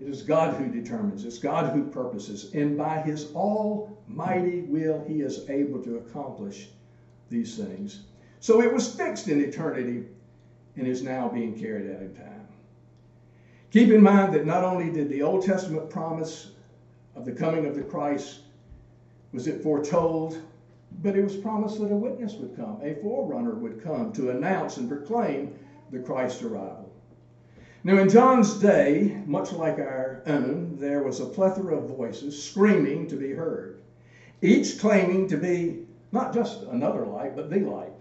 It 0.00 0.08
is 0.08 0.22
God 0.22 0.54
who 0.54 0.68
determines, 0.68 1.24
it's 1.24 1.38
God 1.38 1.72
who 1.72 1.84
purposes, 1.84 2.52
and 2.54 2.78
by 2.78 3.00
his 3.00 3.32
almighty 3.34 4.62
will, 4.62 5.04
he 5.06 5.22
is 5.22 5.48
able 5.50 5.82
to 5.82 5.96
accomplish 5.96 6.68
these 7.30 7.56
things. 7.56 8.02
So 8.40 8.62
it 8.62 8.72
was 8.72 8.94
fixed 8.94 9.28
in 9.28 9.40
eternity 9.40 10.04
and 10.76 10.86
is 10.86 11.02
now 11.02 11.28
being 11.28 11.58
carried 11.58 11.90
out 11.90 12.00
in 12.00 12.14
time. 12.14 12.46
Keep 13.72 13.90
in 13.90 14.02
mind 14.02 14.32
that 14.34 14.46
not 14.46 14.64
only 14.64 14.90
did 14.90 15.10
the 15.10 15.22
Old 15.22 15.44
Testament 15.44 15.90
promise 15.90 16.52
of 17.16 17.24
the 17.24 17.32
coming 17.32 17.66
of 17.66 17.74
the 17.74 17.82
Christ 17.82 18.40
was 19.32 19.46
it 19.46 19.62
foretold, 19.62 20.40
but 21.02 21.16
it 21.16 21.22
was 21.22 21.36
promised 21.36 21.78
that 21.80 21.92
a 21.92 21.96
witness 21.96 22.34
would 22.34 22.56
come, 22.56 22.80
a 22.82 22.94
forerunner 22.94 23.54
would 23.54 23.82
come 23.82 24.12
to 24.12 24.30
announce 24.30 24.78
and 24.78 24.88
proclaim 24.88 25.52
the 25.90 25.98
Christ's 25.98 26.42
arrival. 26.42 26.87
Now, 27.84 27.96
in 27.98 28.08
John's 28.08 28.58
day, 28.58 29.16
much 29.24 29.52
like 29.52 29.78
our 29.78 30.20
own, 30.26 30.76
there 30.78 31.00
was 31.00 31.20
a 31.20 31.26
plethora 31.26 31.76
of 31.76 31.84
voices 31.86 32.36
screaming 32.36 33.06
to 33.06 33.16
be 33.16 33.30
heard, 33.30 33.76
each 34.42 34.78
claiming 34.78 35.28
to 35.28 35.36
be 35.36 35.78
not 36.10 36.32
just 36.34 36.62
another 36.62 37.06
light, 37.06 37.36
but 37.36 37.50
the 37.50 37.60
light, 37.60 37.92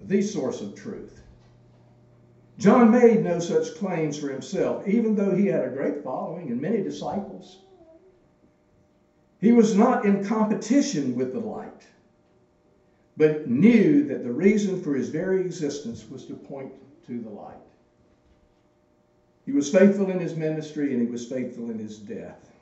the 0.00 0.20
source 0.20 0.60
of 0.60 0.74
truth. 0.74 1.22
John 2.58 2.88
made 2.88 3.22
no 3.22 3.40
such 3.40 3.74
claims 3.74 4.16
for 4.16 4.30
himself, 4.30 4.86
even 4.86 5.16
though 5.16 5.32
he 5.34 5.46
had 5.46 5.62
a 5.62 5.68
great 5.68 6.00
following 6.02 6.50
and 6.50 6.60
many 6.60 6.80
disciples. 6.80 7.58
He 9.40 9.52
was 9.52 9.74
not 9.74 10.04
in 10.04 10.20
competition 10.20 11.12
with 11.14 11.32
the 11.32 11.40
light, 11.40 11.88
but 13.16 13.46
knew 13.46 14.02
that 14.02 14.22
the 14.22 14.30
reason 14.30 14.76
for 14.76 14.94
his 14.94 15.08
very 15.08 15.40
existence 15.40 16.08
was 16.08 16.24
to 16.26 16.34
point 16.36 16.70
to 17.06 17.18
the 17.18 17.28
light. 17.28 17.58
He 19.46 19.52
was 19.52 19.70
faithful 19.70 20.10
in 20.10 20.18
his 20.18 20.34
ministry 20.34 20.92
and 20.92 21.00
he 21.00 21.08
was 21.08 21.26
faithful 21.26 21.70
in 21.70 21.78
his 21.78 21.98
death. 21.98 22.52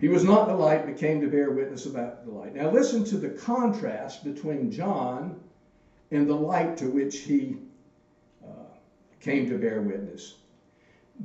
He 0.00 0.08
was 0.08 0.24
not 0.24 0.48
the 0.48 0.54
light, 0.54 0.86
but 0.86 0.96
came 0.96 1.20
to 1.20 1.28
bear 1.28 1.50
witness 1.50 1.84
about 1.84 2.24
the 2.24 2.32
light. 2.32 2.54
Now, 2.54 2.70
listen 2.70 3.04
to 3.04 3.18
the 3.18 3.30
contrast 3.30 4.24
between 4.24 4.70
John 4.70 5.38
and 6.10 6.26
the 6.26 6.36
light 6.36 6.76
to 6.78 6.86
which 6.86 7.18
he 7.18 7.58
uh, 8.42 8.64
came 9.20 9.48
to 9.50 9.58
bear 9.58 9.82
witness. 9.82 10.36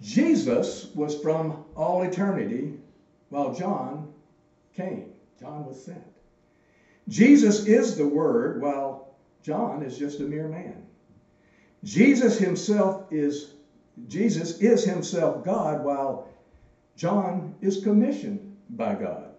Jesus 0.02 0.88
was 0.94 1.16
from 1.22 1.64
all 1.76 2.02
eternity 2.02 2.74
while 3.30 3.54
John 3.54 4.12
came. 4.76 5.14
John 5.40 5.66
was 5.66 5.82
sent. 5.82 6.04
Jesus 7.08 7.66
is 7.66 7.96
the 7.96 8.06
Word, 8.06 8.62
while 8.62 9.16
John 9.44 9.84
is 9.84 9.98
just 9.98 10.20
a 10.20 10.24
mere 10.24 10.48
man. 10.48 10.85
Jesus 11.86 12.40
himself 12.40 13.14
is 13.14 13.54
Jesus 14.10 14.60
is 14.60 14.84
himself 14.84 15.46
God, 15.46 15.86
while 15.86 16.28
John 16.98 17.56
is 17.62 17.84
commissioned 17.84 18.58
by 18.72 18.96
God. 18.96 19.32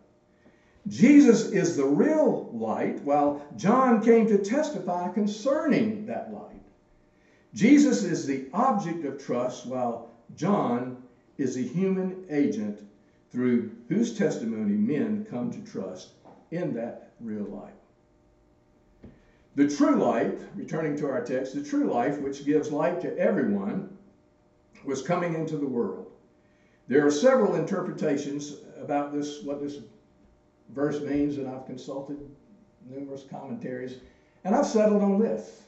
Jesus 0.89 1.51
is 1.51 1.77
the 1.77 1.85
real 1.85 2.49
light, 2.55 3.03
while 3.05 3.45
John 3.57 4.03
came 4.03 4.27
to 4.29 4.39
testify 4.39 5.13
concerning 5.13 6.07
that 6.07 6.33
light. 6.33 6.63
Jesus 7.53 8.05
is 8.05 8.27
the 8.27 8.47
object 8.55 9.05
of 9.05 9.23
trust, 9.23 9.67
while 9.67 10.11
John 10.37 11.03
is 11.39 11.57
a 11.57 11.61
human 11.61 12.25
agent 12.31 12.81
through 13.31 13.73
whose 13.89 14.17
testimony 14.17 14.77
men 14.77 15.27
come 15.29 15.51
to 15.51 15.71
trust 15.71 16.13
in 16.51 16.73
that 16.75 17.13
real 17.21 17.45
light. 17.45 17.76
The 19.57 19.67
true 19.67 19.97
light, 19.97 20.39
returning 20.55 20.97
to 20.99 21.09
our 21.09 21.25
text, 21.25 21.55
the 21.55 21.63
true 21.63 21.91
life 21.91 22.21
which 22.21 22.45
gives 22.45 22.71
light 22.71 23.01
to 23.01 23.19
everyone, 23.19 23.89
was 24.85 25.01
coming 25.01 25.35
into 25.35 25.57
the 25.57 25.67
world. 25.67 26.13
There 26.89 27.05
are 27.05 27.11
several 27.11 27.55
interpretations 27.57 28.57
about 28.79 29.15
this, 29.15 29.43
what 29.43 29.63
this 29.63 29.79
verse 30.75 31.01
means, 31.01 31.39
and 31.39 31.49
I've 31.49 31.65
consulted 31.65 32.19
numerous 32.89 33.25
commentaries, 33.29 33.97
and 34.45 34.55
I've 34.55 34.67
settled 34.67 35.03
on 35.03 35.19
this 35.19 35.63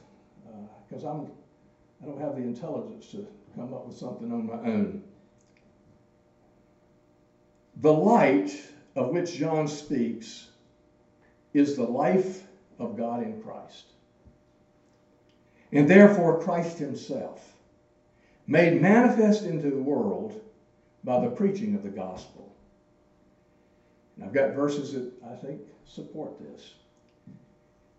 because 0.87 1.03
uh, 1.03 1.09
I'm 1.09 1.31
I 2.01 2.05
don't 2.05 2.21
have 2.21 2.35
the 2.35 2.43
intelligence 2.43 3.07
to 3.11 3.27
come 3.55 3.73
up 3.73 3.87
with 3.87 3.97
something 3.97 4.31
on 4.31 4.45
my 4.45 4.61
own. 4.69 5.03
The 7.81 7.91
light 7.91 8.55
of 8.95 9.09
which 9.09 9.33
John 9.33 9.67
speaks 9.67 10.47
is 11.53 11.75
the 11.75 11.83
life 11.83 12.43
of 12.79 12.97
God 12.97 13.23
in 13.23 13.41
Christ. 13.41 13.85
And 15.71 15.87
therefore, 15.87 16.41
Christ 16.41 16.79
Himself, 16.79 17.53
made 18.47 18.81
manifest 18.81 19.43
into 19.43 19.69
the 19.69 19.77
world 19.77 20.41
by 21.03 21.19
the 21.19 21.29
preaching 21.29 21.75
of 21.75 21.83
the 21.83 21.89
gospel. 21.89 22.51
And 24.15 24.25
I've 24.25 24.33
got 24.33 24.55
verses 24.55 24.93
that 24.93 25.11
I 25.29 25.35
think 25.35 25.61
support 25.85 26.39
this. 26.39 26.73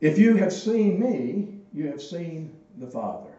If 0.00 0.18
you 0.18 0.36
have 0.36 0.52
seen 0.52 0.98
me, 0.98 1.60
you 1.72 1.86
have 1.86 2.02
seen 2.02 2.56
the 2.78 2.88
Father. 2.88 3.30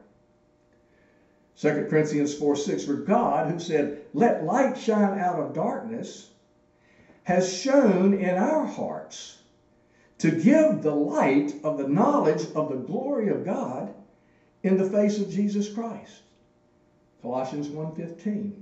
2 1.57 1.87
Corinthians 1.89 2.33
4 2.33 2.55
6, 2.55 2.85
for 2.85 2.95
God, 2.95 3.51
who 3.51 3.59
said, 3.59 4.01
Let 4.13 4.45
light 4.45 4.77
shine 4.77 5.19
out 5.19 5.37
of 5.37 5.53
darkness, 5.53 6.29
has 7.23 7.53
shown 7.53 8.13
in 8.13 8.37
our 8.37 8.65
hearts 8.65 9.40
to 10.21 10.29
give 10.29 10.83
the 10.83 10.93
light 10.93 11.55
of 11.63 11.79
the 11.79 11.87
knowledge 11.87 12.45
of 12.53 12.69
the 12.69 12.75
glory 12.75 13.29
of 13.29 13.43
God 13.43 13.91
in 14.61 14.77
the 14.77 14.87
face 14.87 15.19
of 15.19 15.31
Jesus 15.31 15.67
Christ. 15.67 16.21
Colossians 17.23 17.69
1:15. 17.69 18.53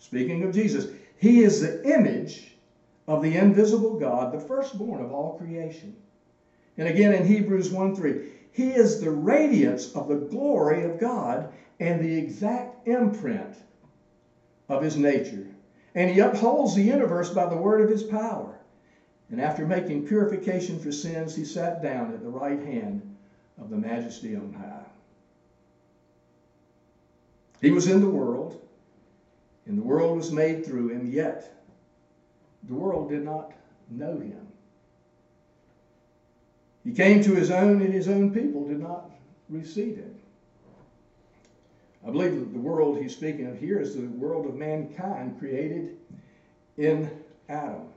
Speaking 0.00 0.42
of 0.42 0.52
Jesus, 0.52 0.90
he 1.16 1.38
is 1.44 1.60
the 1.60 1.88
image 1.88 2.58
of 3.06 3.22
the 3.22 3.36
invisible 3.36 3.96
God, 3.96 4.32
the 4.32 4.40
firstborn 4.40 5.00
of 5.00 5.12
all 5.12 5.38
creation. 5.38 5.94
And 6.76 6.88
again 6.88 7.12
in 7.12 7.24
Hebrews 7.24 7.70
1:3, 7.70 8.32
he 8.50 8.72
is 8.72 9.00
the 9.00 9.10
radiance 9.12 9.94
of 9.94 10.08
the 10.08 10.16
glory 10.16 10.82
of 10.82 10.98
God 10.98 11.52
and 11.78 12.00
the 12.00 12.16
exact 12.16 12.88
imprint 12.88 13.54
of 14.68 14.82
his 14.82 14.96
nature. 14.96 15.46
And 15.94 16.10
he 16.10 16.18
upholds 16.18 16.74
the 16.74 16.82
universe 16.82 17.30
by 17.32 17.46
the 17.46 17.56
word 17.56 17.82
of 17.82 17.88
his 17.88 18.02
power. 18.02 18.58
And 19.30 19.40
after 19.40 19.66
making 19.66 20.06
purification 20.06 20.78
for 20.78 20.90
sins, 20.90 21.36
he 21.36 21.44
sat 21.44 21.82
down 21.82 22.12
at 22.12 22.22
the 22.22 22.28
right 22.28 22.60
hand 22.60 23.16
of 23.58 23.70
the 23.70 23.76
majesty 23.76 24.34
on 24.34 24.52
high. 24.52 24.84
He 27.60 27.70
was 27.70 27.88
in 27.88 28.00
the 28.00 28.08
world, 28.08 28.60
and 29.66 29.76
the 29.76 29.82
world 29.82 30.16
was 30.16 30.30
made 30.30 30.64
through 30.64 30.88
him, 30.88 31.10
yet 31.10 31.62
the 32.68 32.74
world 32.74 33.10
did 33.10 33.24
not 33.24 33.52
know 33.90 34.18
him. 34.18 34.46
He 36.84 36.92
came 36.92 37.22
to 37.22 37.34
his 37.34 37.50
own, 37.50 37.82
and 37.82 37.92
his 37.92 38.08
own 38.08 38.32
people 38.32 38.66
did 38.66 38.80
not 38.80 39.10
receive 39.50 39.96
him. 39.96 40.14
I 42.06 42.10
believe 42.10 42.38
that 42.38 42.52
the 42.52 42.60
world 42.60 42.98
he's 42.98 43.14
speaking 43.14 43.46
of 43.46 43.58
here 43.58 43.80
is 43.80 43.94
the 43.94 44.06
world 44.06 44.46
of 44.46 44.54
mankind 44.54 45.38
created 45.38 45.98
in 46.78 47.10
Adam. 47.48 47.88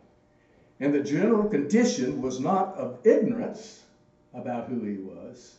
And 0.82 0.96
the 0.96 1.00
general 1.00 1.48
condition 1.48 2.24
was 2.24 2.40
not 2.40 2.76
of 2.76 3.06
ignorance 3.06 3.84
about 4.34 4.68
who 4.68 4.84
he 4.84 4.98
was, 4.98 5.58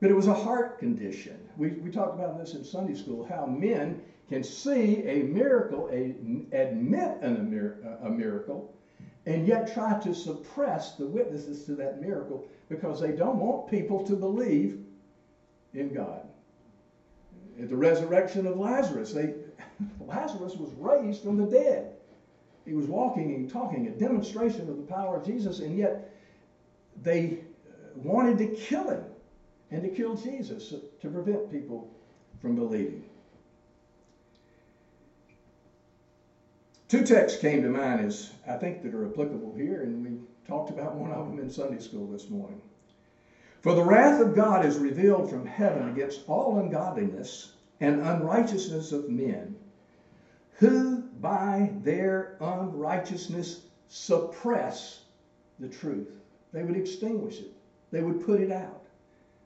but 0.00 0.10
it 0.10 0.14
was 0.14 0.26
a 0.26 0.34
heart 0.34 0.78
condition. 0.78 1.38
We, 1.56 1.68
we 1.70 1.90
talked 1.90 2.14
about 2.14 2.38
this 2.38 2.52
in 2.52 2.62
Sunday 2.62 2.94
school 2.94 3.24
how 3.24 3.46
men 3.46 4.02
can 4.28 4.44
see 4.44 5.02
a 5.06 5.22
miracle, 5.22 5.88
a, 5.90 6.14
admit 6.54 7.22
an, 7.22 7.88
a 8.02 8.10
miracle, 8.10 8.70
and 9.24 9.48
yet 9.48 9.72
try 9.72 9.98
to 10.00 10.14
suppress 10.14 10.96
the 10.96 11.06
witnesses 11.06 11.64
to 11.64 11.74
that 11.76 12.02
miracle 12.02 12.46
because 12.68 13.00
they 13.00 13.12
don't 13.12 13.38
want 13.38 13.70
people 13.70 14.04
to 14.04 14.14
believe 14.14 14.78
in 15.72 15.94
God 15.94 16.20
at 17.58 17.70
the 17.70 17.76
resurrection 17.76 18.46
of 18.46 18.58
Lazarus. 18.58 19.14
They, 19.14 19.32
Lazarus 20.00 20.56
was 20.56 20.70
raised 20.74 21.22
from 21.22 21.38
the 21.38 21.46
dead. 21.46 21.94
He 22.64 22.72
was 22.72 22.86
walking 22.86 23.34
and 23.34 23.50
talking, 23.50 23.86
a 23.86 23.90
demonstration 23.90 24.68
of 24.70 24.76
the 24.76 24.82
power 24.82 25.18
of 25.18 25.26
Jesus, 25.26 25.60
and 25.60 25.76
yet 25.76 26.14
they 27.02 27.38
uh, 27.68 27.72
wanted 27.96 28.38
to 28.38 28.46
kill 28.46 28.88
him 28.88 29.04
and 29.70 29.82
to 29.82 29.88
kill 29.88 30.16
Jesus 30.16 30.72
to 31.00 31.08
prevent 31.08 31.50
people 31.50 31.90
from 32.40 32.54
believing. 32.54 33.04
Two 36.88 37.04
texts 37.04 37.40
came 37.40 37.62
to 37.62 37.68
mind 37.68 38.06
as 38.06 38.30
I 38.46 38.56
think 38.56 38.82
that 38.82 38.94
are 38.94 39.10
applicable 39.10 39.54
here, 39.56 39.82
and 39.82 40.04
we 40.04 40.18
talked 40.46 40.70
about 40.70 40.94
one 40.94 41.10
of 41.10 41.26
them 41.26 41.38
in 41.38 41.50
Sunday 41.50 41.80
school 41.80 42.06
this 42.06 42.30
morning. 42.30 42.60
For 43.62 43.74
the 43.74 43.82
wrath 43.82 44.20
of 44.20 44.34
God 44.34 44.64
is 44.64 44.76
revealed 44.76 45.28
from 45.28 45.46
heaven 45.46 45.88
against 45.88 46.28
all 46.28 46.58
ungodliness 46.58 47.52
and 47.80 48.00
unrighteousness 48.00 48.92
of 48.92 49.08
men, 49.08 49.56
who 50.58 50.93
by 51.24 51.70
their 51.82 52.36
unrighteousness 52.38 53.62
suppress 53.88 55.04
the 55.58 55.66
truth. 55.66 56.10
They 56.52 56.62
would 56.62 56.76
extinguish 56.76 57.40
it. 57.40 57.50
They 57.90 58.02
would 58.02 58.26
put 58.26 58.40
it 58.40 58.52
out. 58.52 58.82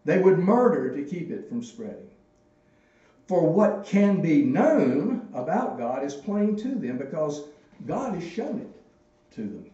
They 0.04 0.18
would 0.18 0.40
murder 0.40 0.92
to 0.92 1.04
keep 1.04 1.30
it 1.30 1.48
from 1.48 1.62
spreading. 1.62 2.10
For 3.28 3.48
what 3.48 3.84
can 3.86 4.20
be 4.20 4.42
known 4.42 5.28
about 5.32 5.78
God 5.78 6.02
is 6.02 6.14
plain 6.14 6.56
to 6.56 6.74
them 6.74 6.98
because 6.98 7.44
God 7.86 8.16
has 8.16 8.28
shown 8.28 8.58
it 8.58 9.34
to 9.36 9.42
them. 9.42 9.70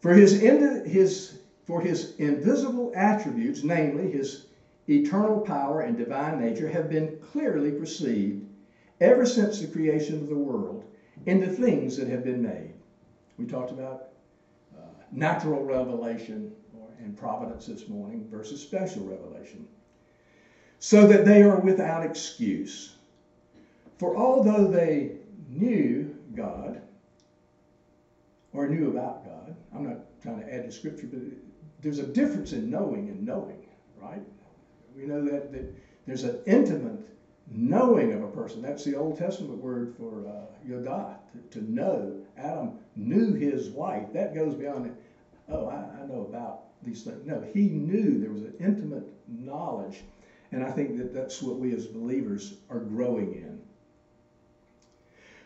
For 0.00 0.14
his, 0.14 0.40
his, 0.40 1.40
for 1.66 1.82
his 1.82 2.16
invisible 2.16 2.90
attributes, 2.94 3.62
namely 3.62 4.10
his 4.10 4.46
eternal 4.88 5.40
power 5.40 5.82
and 5.82 5.98
divine 5.98 6.40
nature, 6.40 6.70
have 6.70 6.88
been 6.88 7.18
clearly 7.18 7.72
perceived 7.72 8.43
ever 9.00 9.26
since 9.26 9.60
the 9.60 9.66
creation 9.66 10.20
of 10.20 10.28
the 10.28 10.36
world 10.36 10.84
in 11.26 11.40
the 11.40 11.48
things 11.48 11.96
that 11.96 12.08
have 12.08 12.24
been 12.24 12.42
made. 12.42 12.74
We 13.38 13.46
talked 13.46 13.72
about 13.72 14.08
uh, 14.74 14.80
natural 15.12 15.62
revelation 15.64 16.50
and 17.02 17.16
providence 17.16 17.66
this 17.66 17.88
morning 17.88 18.26
versus 18.30 18.60
special 18.60 19.04
revelation 19.04 19.66
so 20.78 21.06
that 21.06 21.24
they 21.24 21.42
are 21.42 21.56
without 21.56 22.02
excuse. 22.02 22.92
For 23.98 24.16
although 24.16 24.66
they 24.66 25.10
knew 25.48 26.10
God, 26.34 26.80
or 28.52 28.66
knew 28.66 28.86
about 28.88 29.24
God, 29.24 29.54
I'm 29.72 29.82
not 29.82 29.98
trying 30.22 30.38
to 30.38 30.52
add 30.52 30.64
to 30.64 30.70
Scripture, 30.70 31.06
but 31.06 31.20
there's 31.82 31.98
a 31.98 32.04
difference 32.04 32.52
in 32.52 32.70
knowing 32.70 33.08
and 33.08 33.24
knowing, 33.24 33.58
right? 33.96 34.22
We 34.96 35.04
know 35.04 35.22
that, 35.22 35.52
that 35.52 35.66
there's 36.06 36.24
an 36.24 36.34
intimate 36.46 37.00
knowing 37.50 38.12
of 38.12 38.22
a 38.22 38.28
person. 38.28 38.62
That's 38.62 38.84
the 38.84 38.96
Old 38.96 39.18
Testament 39.18 39.58
word 39.58 39.94
for 39.96 40.26
uh, 40.26 40.68
yodah, 40.68 41.16
to, 41.50 41.60
to, 41.60 41.72
know. 41.72 42.20
Adam 42.36 42.78
knew 42.96 43.34
his 43.34 43.70
wife. 43.70 44.12
That 44.12 44.34
goes 44.34 44.54
beyond, 44.54 44.96
oh, 45.48 45.66
I, 45.66 46.02
I 46.02 46.06
know 46.06 46.26
about 46.28 46.62
these 46.82 47.02
things. 47.02 47.26
No, 47.26 47.44
he 47.52 47.68
knew 47.68 48.18
there 48.18 48.30
was 48.30 48.42
an 48.42 48.54
intimate 48.60 49.04
knowledge 49.28 50.02
and 50.54 50.62
I 50.62 50.70
think 50.70 50.96
that 50.98 51.12
that's 51.12 51.42
what 51.42 51.58
we 51.58 51.74
as 51.74 51.86
believers 51.86 52.54
are 52.70 52.78
growing 52.78 53.34
in. 53.34 53.60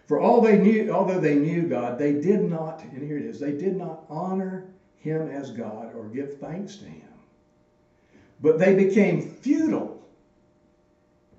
For 0.07 0.21
all 0.21 0.43
they 0.43 0.59
knew, 0.59 0.91
although 0.91 1.19
they 1.19 1.37
knew 1.37 1.63
God, 1.63 1.99
they 1.99 2.13
did 2.13 2.43
not, 2.43 2.83
and 2.83 3.03
here 3.03 3.17
it 3.17 3.25
is, 3.25 3.41
they 3.41 3.53
did 3.53 3.75
not 3.75 4.05
honor 4.11 4.67
him 4.99 5.29
as 5.29 5.51
God 5.51 5.95
or 5.95 6.09
give 6.09 6.39
thanks 6.39 6.77
to 6.77 6.85
him. 6.85 7.09
But 8.43 8.59
they 8.59 8.75
became 8.75 9.23
futile, 9.23 10.07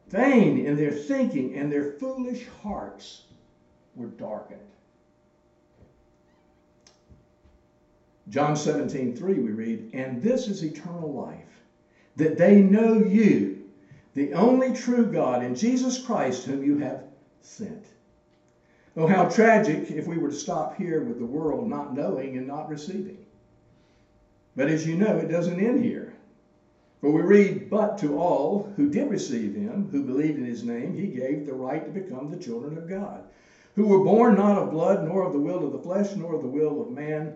vain 0.10 0.66
in 0.66 0.76
their 0.76 0.92
thinking, 0.92 1.56
and 1.56 1.72
their 1.72 1.94
foolish 1.94 2.48
hearts 2.64 3.24
were 3.96 4.08
darkened. 4.08 4.60
John 8.30 8.56
17, 8.56 9.16
3, 9.16 9.40
we 9.40 9.52
read, 9.52 9.90
And 9.94 10.22
this 10.22 10.48
is 10.48 10.64
eternal 10.64 11.12
life, 11.12 11.64
that 12.16 12.38
they 12.38 12.62
know 12.62 12.94
you, 12.94 13.64
the 14.14 14.34
only 14.34 14.74
true 14.74 15.12
God, 15.12 15.44
and 15.44 15.56
Jesus 15.58 15.98
Christ, 15.98 16.46
whom 16.46 16.64
you 16.64 16.78
have 16.78 17.04
sent. 17.42 17.86
Oh, 18.96 19.08
how 19.08 19.26
tragic 19.30 19.92
if 19.92 20.08
we 20.08 20.18
were 20.18 20.30
to 20.30 20.36
stop 20.36 20.76
here 20.76 21.02
with 21.02 21.20
the 21.20 21.26
world 21.26 21.68
not 21.70 21.94
knowing 21.94 22.38
and 22.38 22.46
not 22.46 22.70
receiving. 22.70 23.18
But 24.56 24.68
as 24.68 24.86
you 24.86 24.96
know, 24.96 25.18
it 25.18 25.30
doesn't 25.30 25.60
end 25.60 25.84
here. 25.84 26.09
For 27.02 27.14
we 27.14 27.22
read, 27.22 27.70
But 27.70 27.98
to 28.00 28.18
all 28.18 28.74
who 28.76 28.90
did 28.90 29.10
receive 29.10 29.56
him, 29.56 29.88
who 29.92 30.04
believed 30.04 30.38
in 30.38 30.46
his 30.46 30.66
name, 30.66 30.94
he 30.94 31.08
gave 31.08 31.46
the 31.46 31.54
right 31.54 31.86
to 31.86 32.02
become 32.02 32.30
the 32.30 32.38
children 32.38 32.78
of 32.78 32.90
God, 32.90 33.24
who 33.76 33.88
were 33.88 34.04
born 34.04 34.36
not 34.36 34.58
of 34.58 34.72
blood, 34.72 35.06
nor 35.06 35.24
of 35.24 35.32
the 35.32 35.40
will 35.40 35.64
of 35.66 35.72
the 35.72 35.80
flesh, 35.80 36.16
nor 36.18 36.34
of 36.34 36.42
the 36.42 36.48
will 36.48 36.82
of 36.82 36.92
man, 36.92 37.34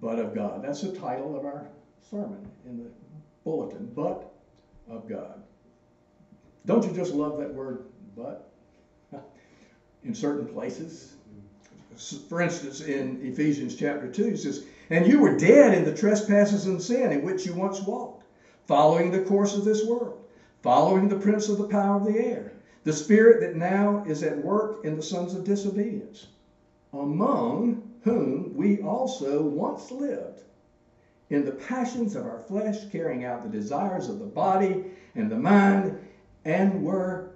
but 0.00 0.18
of 0.18 0.34
God. 0.34 0.62
That's 0.62 0.82
the 0.82 0.88
title 0.88 1.34
of 1.34 1.44
our 1.44 1.66
sermon 2.10 2.46
in 2.64 2.76
the 2.78 2.88
bulletin, 3.44 3.90
But 3.94 4.22
of 4.86 5.08
God. 5.08 5.40
Don't 6.64 6.84
you 6.84 6.92
just 6.92 7.12
love 7.12 7.36
that 7.38 7.50
word, 7.50 7.78
but? 8.14 8.38
In 10.04 10.14
certain 10.14 10.46
places. 10.46 11.16
For 12.28 12.40
instance, 12.40 12.80
in 12.80 13.18
Ephesians 13.20 13.74
chapter 13.74 14.06
2, 14.06 14.26
he 14.26 14.36
says, 14.36 14.60
And 14.88 15.04
you 15.04 15.18
were 15.18 15.30
dead 15.30 15.72
in 15.72 15.82
the 15.82 15.90
trespasses 15.90 16.66
and 16.66 16.80
sin 16.80 17.10
in 17.10 17.22
which 17.22 17.44
you 17.44 17.52
once 17.52 17.82
walked, 17.82 18.17
following 18.68 19.10
the 19.10 19.22
course 19.22 19.56
of 19.56 19.64
this 19.64 19.84
world, 19.86 20.22
following 20.62 21.08
the 21.08 21.18
prince 21.18 21.48
of 21.48 21.56
the 21.56 21.66
power 21.68 21.96
of 21.96 22.04
the 22.04 22.18
air, 22.18 22.52
the 22.84 22.92
spirit 22.92 23.40
that 23.40 23.56
now 23.56 24.04
is 24.06 24.22
at 24.22 24.44
work 24.44 24.84
in 24.84 24.94
the 24.94 25.02
sons 25.02 25.34
of 25.34 25.42
disobedience, 25.42 26.26
among 26.92 27.82
whom 28.02 28.54
we 28.54 28.80
also 28.82 29.42
once 29.42 29.90
lived 29.90 30.42
in 31.30 31.44
the 31.44 31.52
passions 31.52 32.14
of 32.14 32.24
our 32.24 32.40
flesh, 32.40 32.84
carrying 32.92 33.24
out 33.24 33.42
the 33.42 33.58
desires 33.58 34.08
of 34.08 34.18
the 34.18 34.26
body 34.26 34.84
and 35.14 35.30
the 35.30 35.36
mind, 35.36 35.98
and 36.44 36.82
were 36.82 37.32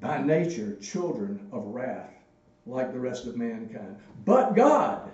by 0.00 0.20
nature 0.20 0.76
children 0.80 1.48
of 1.52 1.66
wrath, 1.66 2.12
like 2.66 2.92
the 2.92 2.98
rest 2.98 3.26
of 3.26 3.36
mankind. 3.36 3.96
But 4.24 4.54
God, 4.54 5.10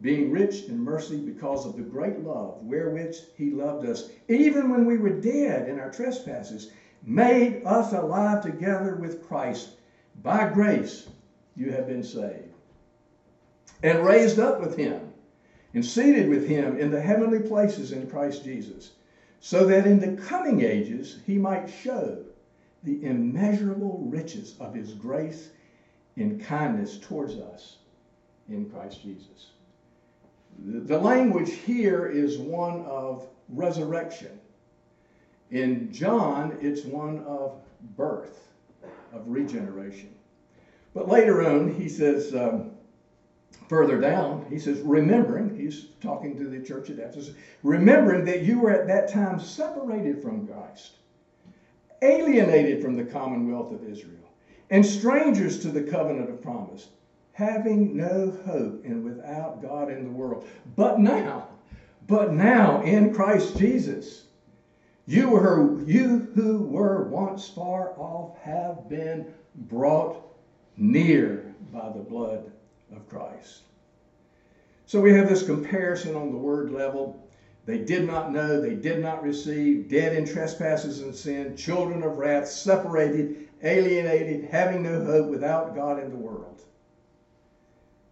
being 0.00 0.30
rich 0.30 0.64
in 0.64 0.78
mercy 0.78 1.18
because 1.18 1.66
of 1.66 1.76
the 1.76 1.82
great 1.82 2.20
love 2.20 2.58
wherewith 2.62 3.16
he 3.36 3.50
loved 3.50 3.86
us, 3.86 4.08
even 4.28 4.70
when 4.70 4.86
we 4.86 4.96
were 4.96 5.20
dead 5.20 5.68
in 5.68 5.78
our 5.78 5.90
trespasses, 5.90 6.70
made 7.02 7.62
us 7.64 7.92
alive 7.92 8.42
together 8.42 8.96
with 8.96 9.26
Christ. 9.26 9.70
By 10.22 10.48
grace 10.48 11.08
you 11.56 11.70
have 11.72 11.86
been 11.86 12.02
saved. 12.02 12.54
And 13.82 14.04
raised 14.04 14.38
up 14.38 14.60
with 14.60 14.76
him 14.76 15.12
and 15.74 15.84
seated 15.84 16.28
with 16.28 16.46
him 16.46 16.78
in 16.78 16.90
the 16.90 17.00
heavenly 17.00 17.40
places 17.40 17.92
in 17.92 18.10
Christ 18.10 18.44
Jesus, 18.44 18.92
so 19.40 19.66
that 19.66 19.86
in 19.86 20.00
the 20.00 20.20
coming 20.22 20.62
ages 20.62 21.20
he 21.26 21.36
might 21.36 21.66
show 21.66 22.24
the 22.82 23.04
immeasurable 23.04 23.98
riches 24.06 24.56
of 24.60 24.74
his 24.74 24.92
grace 24.94 25.50
in 26.16 26.40
kindness 26.40 26.98
towards 26.98 27.34
us 27.36 27.76
in 28.48 28.68
Christ 28.68 29.02
Jesus. 29.02 29.50
The 30.58 30.98
language 30.98 31.52
here 31.52 32.06
is 32.06 32.38
one 32.38 32.82
of 32.82 33.28
resurrection. 33.48 34.38
In 35.50 35.92
John, 35.92 36.58
it's 36.60 36.84
one 36.84 37.18
of 37.24 37.60
birth, 37.96 38.48
of 39.12 39.26
regeneration. 39.26 40.10
But 40.94 41.08
later 41.08 41.42
on, 41.42 41.74
he 41.74 41.88
says, 41.88 42.34
um, 42.34 42.72
further 43.68 44.00
down, 44.00 44.46
he 44.50 44.58
says, 44.58 44.80
remembering, 44.80 45.56
he's 45.56 45.86
talking 46.00 46.36
to 46.36 46.48
the 46.48 46.60
church 46.60 46.90
at 46.90 46.98
Ephesus, 46.98 47.34
remembering 47.62 48.24
that 48.24 48.42
you 48.42 48.60
were 48.60 48.70
at 48.70 48.86
that 48.88 49.08
time 49.08 49.40
separated 49.40 50.20
from 50.20 50.46
Christ, 50.46 50.98
alienated 52.02 52.82
from 52.82 52.96
the 52.96 53.04
commonwealth 53.04 53.72
of 53.72 53.84
Israel, 53.84 54.16
and 54.70 54.84
strangers 54.84 55.60
to 55.60 55.68
the 55.68 55.82
covenant 55.82 56.30
of 56.30 56.42
promise, 56.42 56.88
having 57.40 57.96
no 57.96 58.30
hope 58.44 58.84
and 58.84 59.02
without 59.02 59.62
God 59.62 59.90
in 59.90 60.04
the 60.04 60.10
world. 60.10 60.46
But 60.76 61.00
now, 61.00 61.48
but 62.06 62.34
now 62.34 62.82
in 62.82 63.14
Christ 63.14 63.56
Jesus, 63.56 64.24
you 65.06 65.30
were 65.30 65.80
you 65.86 66.30
who 66.34 66.58
were 66.58 67.08
once 67.08 67.48
far 67.48 67.98
off 67.98 68.38
have 68.42 68.90
been 68.90 69.32
brought 69.54 70.22
near 70.76 71.54
by 71.72 71.88
the 71.88 72.02
blood 72.02 72.52
of 72.94 73.08
Christ. 73.08 73.62
So 74.84 75.00
we 75.00 75.14
have 75.14 75.28
this 75.28 75.46
comparison 75.46 76.14
on 76.14 76.32
the 76.32 76.36
word 76.36 76.70
level. 76.70 77.26
They 77.64 77.78
did 77.78 78.06
not 78.06 78.32
know, 78.32 78.60
they 78.60 78.74
did 78.74 79.00
not 79.00 79.22
receive, 79.22 79.88
dead 79.88 80.14
in 80.14 80.26
trespasses 80.26 81.00
and 81.00 81.14
sin, 81.14 81.56
children 81.56 82.02
of 82.02 82.18
wrath, 82.18 82.48
separated, 82.48 83.48
alienated, 83.62 84.50
having 84.50 84.82
no 84.82 85.02
hope, 85.04 85.28
without 85.28 85.74
God 85.74 86.02
in 86.02 86.10
the 86.10 86.16
world. 86.16 86.60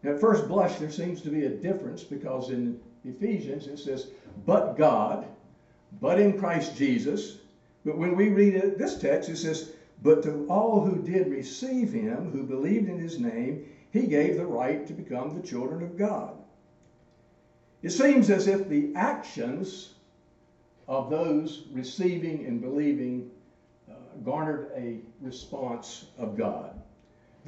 At 0.04 0.20
first 0.20 0.46
blush, 0.46 0.76
there 0.76 0.90
seems 0.90 1.20
to 1.22 1.30
be 1.30 1.44
a 1.44 1.50
difference 1.50 2.04
because 2.04 2.50
in 2.50 2.80
Ephesians 3.04 3.66
it 3.66 3.78
says, 3.78 4.08
but 4.46 4.76
God, 4.76 5.26
but 6.00 6.20
in 6.20 6.38
Christ 6.38 6.76
Jesus. 6.76 7.38
But 7.84 7.98
when 7.98 8.14
we 8.14 8.28
read 8.28 8.54
it, 8.54 8.78
this 8.78 8.98
text, 8.98 9.28
it 9.28 9.36
says, 9.36 9.72
but 10.02 10.22
to 10.22 10.46
all 10.48 10.84
who 10.84 11.02
did 11.02 11.28
receive 11.28 11.92
him, 11.92 12.30
who 12.30 12.44
believed 12.44 12.88
in 12.88 12.98
his 12.98 13.18
name, 13.18 13.66
he 13.90 14.06
gave 14.06 14.36
the 14.36 14.46
right 14.46 14.86
to 14.86 14.92
become 14.92 15.34
the 15.34 15.46
children 15.46 15.82
of 15.82 15.96
God. 15.96 16.34
It 17.82 17.90
seems 17.90 18.30
as 18.30 18.46
if 18.46 18.68
the 18.68 18.92
actions 18.94 19.94
of 20.86 21.10
those 21.10 21.64
receiving 21.72 22.46
and 22.46 22.60
believing 22.60 23.30
uh, 23.90 23.94
garnered 24.24 24.70
a 24.76 24.98
response 25.20 26.06
of 26.16 26.36
God. 26.36 26.80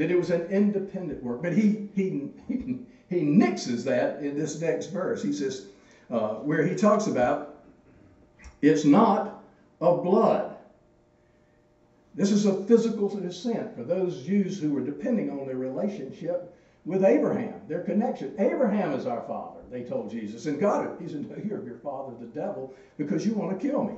That 0.01 0.11
it 0.11 0.17
was 0.17 0.31
an 0.31 0.47
independent 0.47 1.23
work. 1.23 1.43
But 1.43 1.53
he, 1.53 1.91
he, 1.95 2.31
he, 2.49 2.79
he 3.11 3.21
nixes 3.21 3.85
that 3.85 4.23
in 4.23 4.35
this 4.35 4.59
next 4.59 4.87
verse. 4.87 5.23
He 5.23 5.31
says, 5.31 5.67
uh, 6.11 6.37
where 6.37 6.67
he 6.67 6.75
talks 6.75 7.07
about 7.07 7.59
it's 8.63 8.87
not 8.87 9.43
of 9.79 10.03
blood. 10.03 10.57
This 12.15 12.31
is 12.31 12.47
a 12.47 12.65
physical 12.65 13.11
descent 13.11 13.77
for 13.77 13.85
those 13.85 14.23
Jews 14.23 14.59
who 14.59 14.73
were 14.73 14.81
depending 14.81 15.29
on 15.29 15.47
their 15.47 15.59
relationship 15.59 16.57
with 16.87 17.05
Abraham, 17.05 17.61
their 17.69 17.83
connection. 17.83 18.35
Abraham 18.39 18.95
is 18.95 19.05
our 19.05 19.21
father, 19.27 19.61
they 19.71 19.83
told 19.83 20.11
Jesus. 20.11 20.47
And 20.47 20.59
God, 20.59 20.97
he 20.99 21.09
said, 21.09 21.29
no, 21.29 21.37
You're 21.45 21.63
your 21.63 21.77
father, 21.77 22.15
the 22.19 22.27
devil, 22.27 22.73
because 22.97 23.27
you 23.27 23.35
want 23.35 23.61
to 23.61 23.69
kill 23.69 23.85
me. 23.85 23.97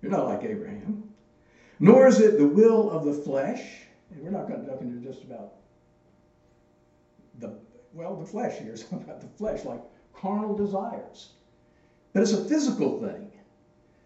You're 0.00 0.12
not 0.12 0.26
like 0.26 0.44
Abraham. 0.44 1.12
Nor 1.80 2.06
is 2.06 2.20
it 2.20 2.38
the 2.38 2.46
will 2.46 2.88
of 2.88 3.04
the 3.04 3.12
flesh. 3.12 3.62
And 4.12 4.22
we're 4.22 4.30
not 4.30 4.48
going 4.48 4.60
to 4.62 4.66
talk 4.66 4.80
into 4.80 5.04
just 5.04 5.24
about 5.24 5.54
the, 7.40 7.54
well, 7.92 8.16
the 8.16 8.26
flesh 8.26 8.58
here 8.58 8.72
is 8.74 8.84
about 8.92 9.20
the 9.20 9.28
flesh, 9.28 9.64
like 9.64 9.80
carnal 10.14 10.54
desires. 10.54 11.30
But 12.12 12.22
it's 12.22 12.32
a 12.32 12.44
physical 12.44 13.00
thing. 13.00 13.30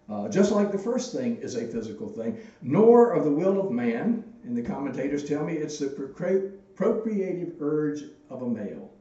Uh, 0.09 0.29
just 0.29 0.53
like 0.53 0.71
the 0.71 0.79
first 0.79 1.13
thing 1.13 1.37
is 1.39 1.57
a 1.57 1.67
physical 1.67 2.09
thing, 2.09 2.39
nor 2.63 3.13
of 3.13 3.25
the 3.25 3.31
will 3.31 3.61
of 3.61 3.73
man, 3.73 4.23
and 4.45 4.57
the 4.57 4.63
commentators 4.63 5.25
tell 5.25 5.45
me 5.45 5.55
it's 5.55 5.79
the 5.81 5.89
procreative 5.89 7.55
urge 7.61 8.05
of 8.31 8.43
a 8.43 8.49
male. 8.49 8.93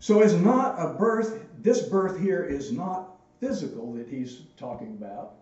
So 0.00 0.20
it's 0.20 0.34
not 0.34 0.74
a 0.78 0.92
birth, 0.98 1.46
this 1.62 1.80
birth 1.88 2.20
here 2.20 2.44
is 2.44 2.72
not 2.72 3.16
physical 3.40 3.94
that 3.94 4.06
he's 4.06 4.42
talking 4.58 4.98
about, 5.00 5.36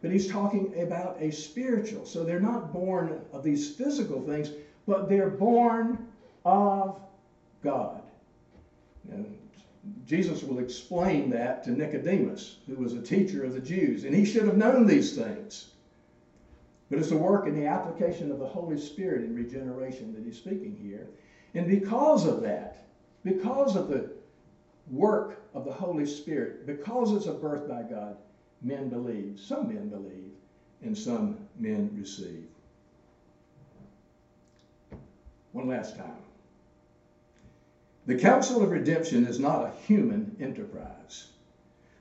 but 0.00 0.10
he's 0.10 0.30
talking 0.30 0.72
about 0.80 1.16
a 1.20 1.30
spiritual. 1.30 2.06
So 2.06 2.24
they're 2.24 2.40
not 2.40 2.72
born 2.72 3.20
of 3.32 3.42
these 3.42 3.74
physical 3.74 4.22
things, 4.22 4.50
but 4.86 5.08
they're 5.08 5.30
born 5.30 6.06
of 6.44 7.00
God. 7.62 8.02
And 9.10 9.36
Jesus 10.06 10.42
will 10.42 10.60
explain 10.60 11.30
that 11.30 11.64
to 11.64 11.70
Nicodemus, 11.70 12.58
who 12.66 12.76
was 12.76 12.92
a 12.92 13.02
teacher 13.02 13.44
of 13.44 13.54
the 13.54 13.60
Jews, 13.60 14.04
and 14.04 14.14
he 14.14 14.24
should 14.24 14.44
have 14.44 14.56
known 14.56 14.86
these 14.86 15.16
things. 15.16 15.72
But 16.90 16.98
it's 16.98 17.10
the 17.10 17.16
work 17.16 17.46
and 17.46 17.56
the 17.56 17.66
application 17.66 18.30
of 18.30 18.38
the 18.38 18.46
Holy 18.46 18.78
Spirit 18.78 19.24
in 19.24 19.34
regeneration 19.34 20.14
that 20.14 20.24
he's 20.24 20.38
speaking 20.38 20.78
here. 20.82 21.08
And 21.54 21.66
because 21.66 22.26
of 22.26 22.40
that, 22.42 22.86
because 23.24 23.76
of 23.76 23.88
the 23.88 24.10
work 24.90 25.42
of 25.54 25.64
the 25.64 25.72
Holy 25.72 26.06
Spirit, 26.06 26.66
because 26.66 27.12
it's 27.12 27.26
a 27.26 27.32
birth 27.32 27.68
by 27.68 27.82
God, 27.82 28.16
men 28.62 28.88
believe. 28.88 29.38
Some 29.40 29.68
men 29.68 29.88
believe, 29.88 30.32
and 30.82 30.96
some 30.96 31.36
men 31.58 31.92
receive. 31.96 32.46
One 35.52 35.66
last 35.68 35.96
time. 35.96 36.22
The 38.06 38.14
Counsel 38.16 38.62
of 38.62 38.70
Redemption 38.70 39.24
is 39.24 39.38
not 39.38 39.66
a 39.66 39.70
human 39.70 40.36
enterprise 40.40 41.28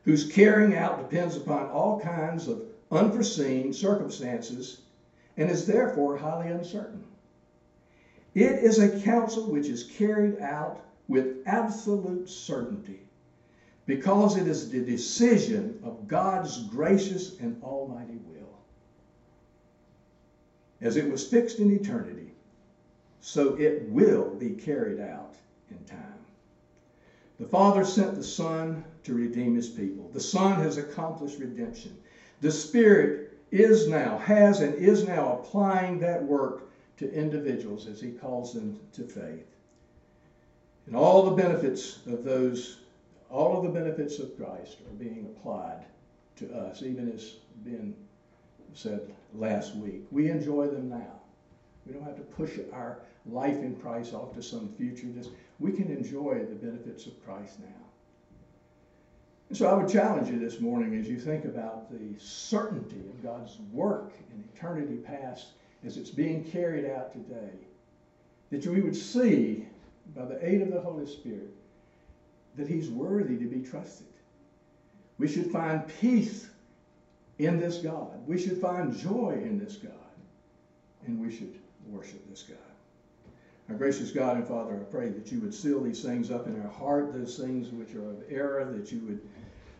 whose 0.03 0.23
carrying 0.23 0.73
out 0.73 0.97
depends 0.97 1.35
upon 1.35 1.67
all 1.67 1.99
kinds 1.99 2.47
of 2.47 2.63
unforeseen 2.91 3.73
circumstances 3.73 4.77
and 5.37 5.49
is 5.49 5.65
therefore 5.65 6.15
highly 6.15 6.49
uncertain. 6.49 7.03
It 8.35 8.57
is 8.57 8.79
a 8.79 8.87
counsel 8.87 9.47
which 9.47 9.69
is 9.69 9.83
carried 9.83 10.39
out 10.39 10.79
with 11.09 11.41
absolute 11.45 12.29
certainty 12.29 13.06
because 13.87 14.37
it 14.37 14.47
is 14.47 14.69
the 14.69 14.81
decision 14.81 15.79
of 15.83 16.07
God's 16.07 16.65
gracious 16.65 17.39
and 17.39 17.61
almighty 17.63 18.19
will. 18.27 18.59
As 20.81 20.97
it 20.97 21.09
was 21.09 21.27
fixed 21.27 21.59
in 21.59 21.71
eternity, 21.71 22.33
so 23.21 23.55
it 23.55 23.89
will 23.89 24.35
be 24.35 24.51
carried 24.51 24.99
out 24.99 25.33
in 25.71 25.83
time. 25.85 26.03
The 27.39 27.47
Father 27.47 27.83
sent 27.83 28.15
the 28.15 28.23
Son 28.23 28.83
to 29.03 29.13
redeem 29.13 29.55
his 29.55 29.69
people. 29.69 30.09
The 30.13 30.19
Son 30.19 30.61
has 30.61 30.77
accomplished 30.77 31.39
redemption. 31.39 31.97
The 32.41 32.51
Spirit 32.51 33.37
is 33.51 33.87
now, 33.87 34.17
has 34.17 34.59
and 34.59 34.75
is 34.75 35.07
now 35.07 35.39
applying 35.39 35.99
that 35.99 36.23
work 36.23 36.63
to 36.97 37.11
individuals 37.13 37.87
as 37.87 38.01
he 38.01 38.11
calls 38.11 38.53
them 38.53 38.79
to 38.93 39.03
faith. 39.03 39.45
And 40.87 40.95
all 40.95 41.23
the 41.23 41.41
benefits 41.41 41.99
of 42.07 42.23
those, 42.23 42.79
all 43.29 43.57
of 43.57 43.63
the 43.63 43.79
benefits 43.79 44.19
of 44.19 44.37
Christ 44.37 44.77
are 44.81 45.03
being 45.03 45.25
applied 45.25 45.85
to 46.37 46.53
us, 46.53 46.81
even 46.81 47.11
as 47.11 47.35
Ben 47.65 47.95
said 48.73 49.01
last 49.33 49.75
week. 49.75 50.03
We 50.11 50.29
enjoy 50.29 50.67
them 50.67 50.89
now. 50.89 51.19
We 51.85 51.93
don't 51.93 52.03
have 52.03 52.17
to 52.17 52.21
push 52.21 52.59
our 52.73 52.99
life 53.25 53.57
in 53.57 53.75
Christ 53.75 54.13
off 54.13 54.33
to 54.35 54.43
some 54.43 54.69
future. 54.77 55.07
Just 55.07 55.31
we 55.59 55.71
can 55.71 55.89
enjoy 55.89 56.45
the 56.47 56.55
benefits 56.55 57.05
of 57.05 57.25
Christ 57.25 57.59
now. 57.59 57.85
And 59.49 59.57
so 59.57 59.67
I 59.67 59.73
would 59.73 59.91
challenge 59.91 60.29
you 60.29 60.39
this 60.39 60.59
morning 60.59 60.95
as 60.99 61.07
you 61.07 61.17
think 61.17 61.45
about 61.45 61.89
the 61.89 62.19
certainty 62.19 62.99
of 62.99 63.23
God's 63.23 63.57
work 63.71 64.11
in 64.31 64.43
eternity 64.53 64.97
past 64.97 65.47
as 65.85 65.95
it's 65.95 66.09
being 66.09 66.43
carried 66.43 66.85
out 66.85 67.13
today, 67.13 67.53
that 68.51 68.65
we 68.65 68.81
would 68.81 68.95
see 68.95 69.65
by 70.15 70.25
the 70.25 70.45
aid 70.45 70.61
of 70.61 70.71
the 70.71 70.81
Holy 70.81 71.05
Spirit 71.05 71.53
that 72.57 72.67
He's 72.67 72.89
worthy 72.89 73.37
to 73.37 73.45
be 73.45 73.61
trusted. 73.61 74.07
We 75.17 75.27
should 75.27 75.51
find 75.51 75.87
peace 75.99 76.49
in 77.39 77.59
this 77.59 77.77
God. 77.77 78.27
We 78.27 78.39
should 78.39 78.59
find 78.59 78.95
joy 78.95 79.39
in 79.41 79.59
this 79.59 79.77
God. 79.77 79.93
And 81.05 81.19
we 81.19 81.35
should 81.35 81.55
worship 81.87 82.27
this 82.29 82.43
God. 82.43 82.57
Our 83.69 83.75
gracious 83.75 84.11
God 84.11 84.37
and 84.37 84.47
Father, 84.47 84.79
I 84.79 84.83
pray 84.91 85.09
that 85.09 85.31
you 85.31 85.41
would 85.41 85.53
seal 85.53 85.81
these 85.83 86.01
things 86.01 86.31
up 86.31 86.47
in 86.47 86.61
our 86.61 86.69
heart, 86.69 87.13
those 87.13 87.37
things 87.37 87.69
which 87.69 87.95
are 87.95 88.09
of 88.09 88.23
error, 88.29 88.65
that 88.65 88.91
you 88.91 88.99
would 89.01 89.21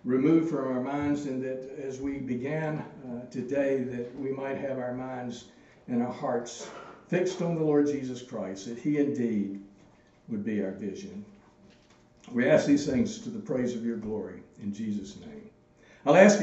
remove 0.04 0.50
from 0.50 0.68
our 0.68 0.82
minds, 0.82 1.26
and 1.26 1.42
that 1.44 1.80
as 1.82 2.00
we 2.00 2.18
began 2.18 2.80
uh, 2.80 3.30
today, 3.32 3.84
that 3.84 4.14
we 4.20 4.32
might 4.32 4.58
have 4.58 4.78
our 4.78 4.94
minds 4.94 5.46
and 5.88 6.04
our 6.04 6.12
hearts 6.12 6.70
fixed 7.08 7.42
on 7.42 7.56
the 7.56 7.64
Lord 7.64 7.88
Jesus 7.88 8.22
Christ, 8.22 8.68
that 8.68 8.78
he 8.78 8.98
indeed 8.98 9.62
would 10.28 10.44
be 10.44 10.62
our 10.62 10.72
vision. 10.72 11.24
We 12.32 12.46
ask 12.46 12.66
these 12.66 12.86
things 12.86 13.20
to 13.20 13.30
the 13.30 13.40
praise 13.40 13.74
of 13.74 13.86
your 13.86 13.96
glory 13.96 14.42
in 14.62 14.74
Jesus' 14.74 15.16
name. 15.16 15.50
I'll 16.06 16.16
ask 16.16 16.34
you 16.34 16.36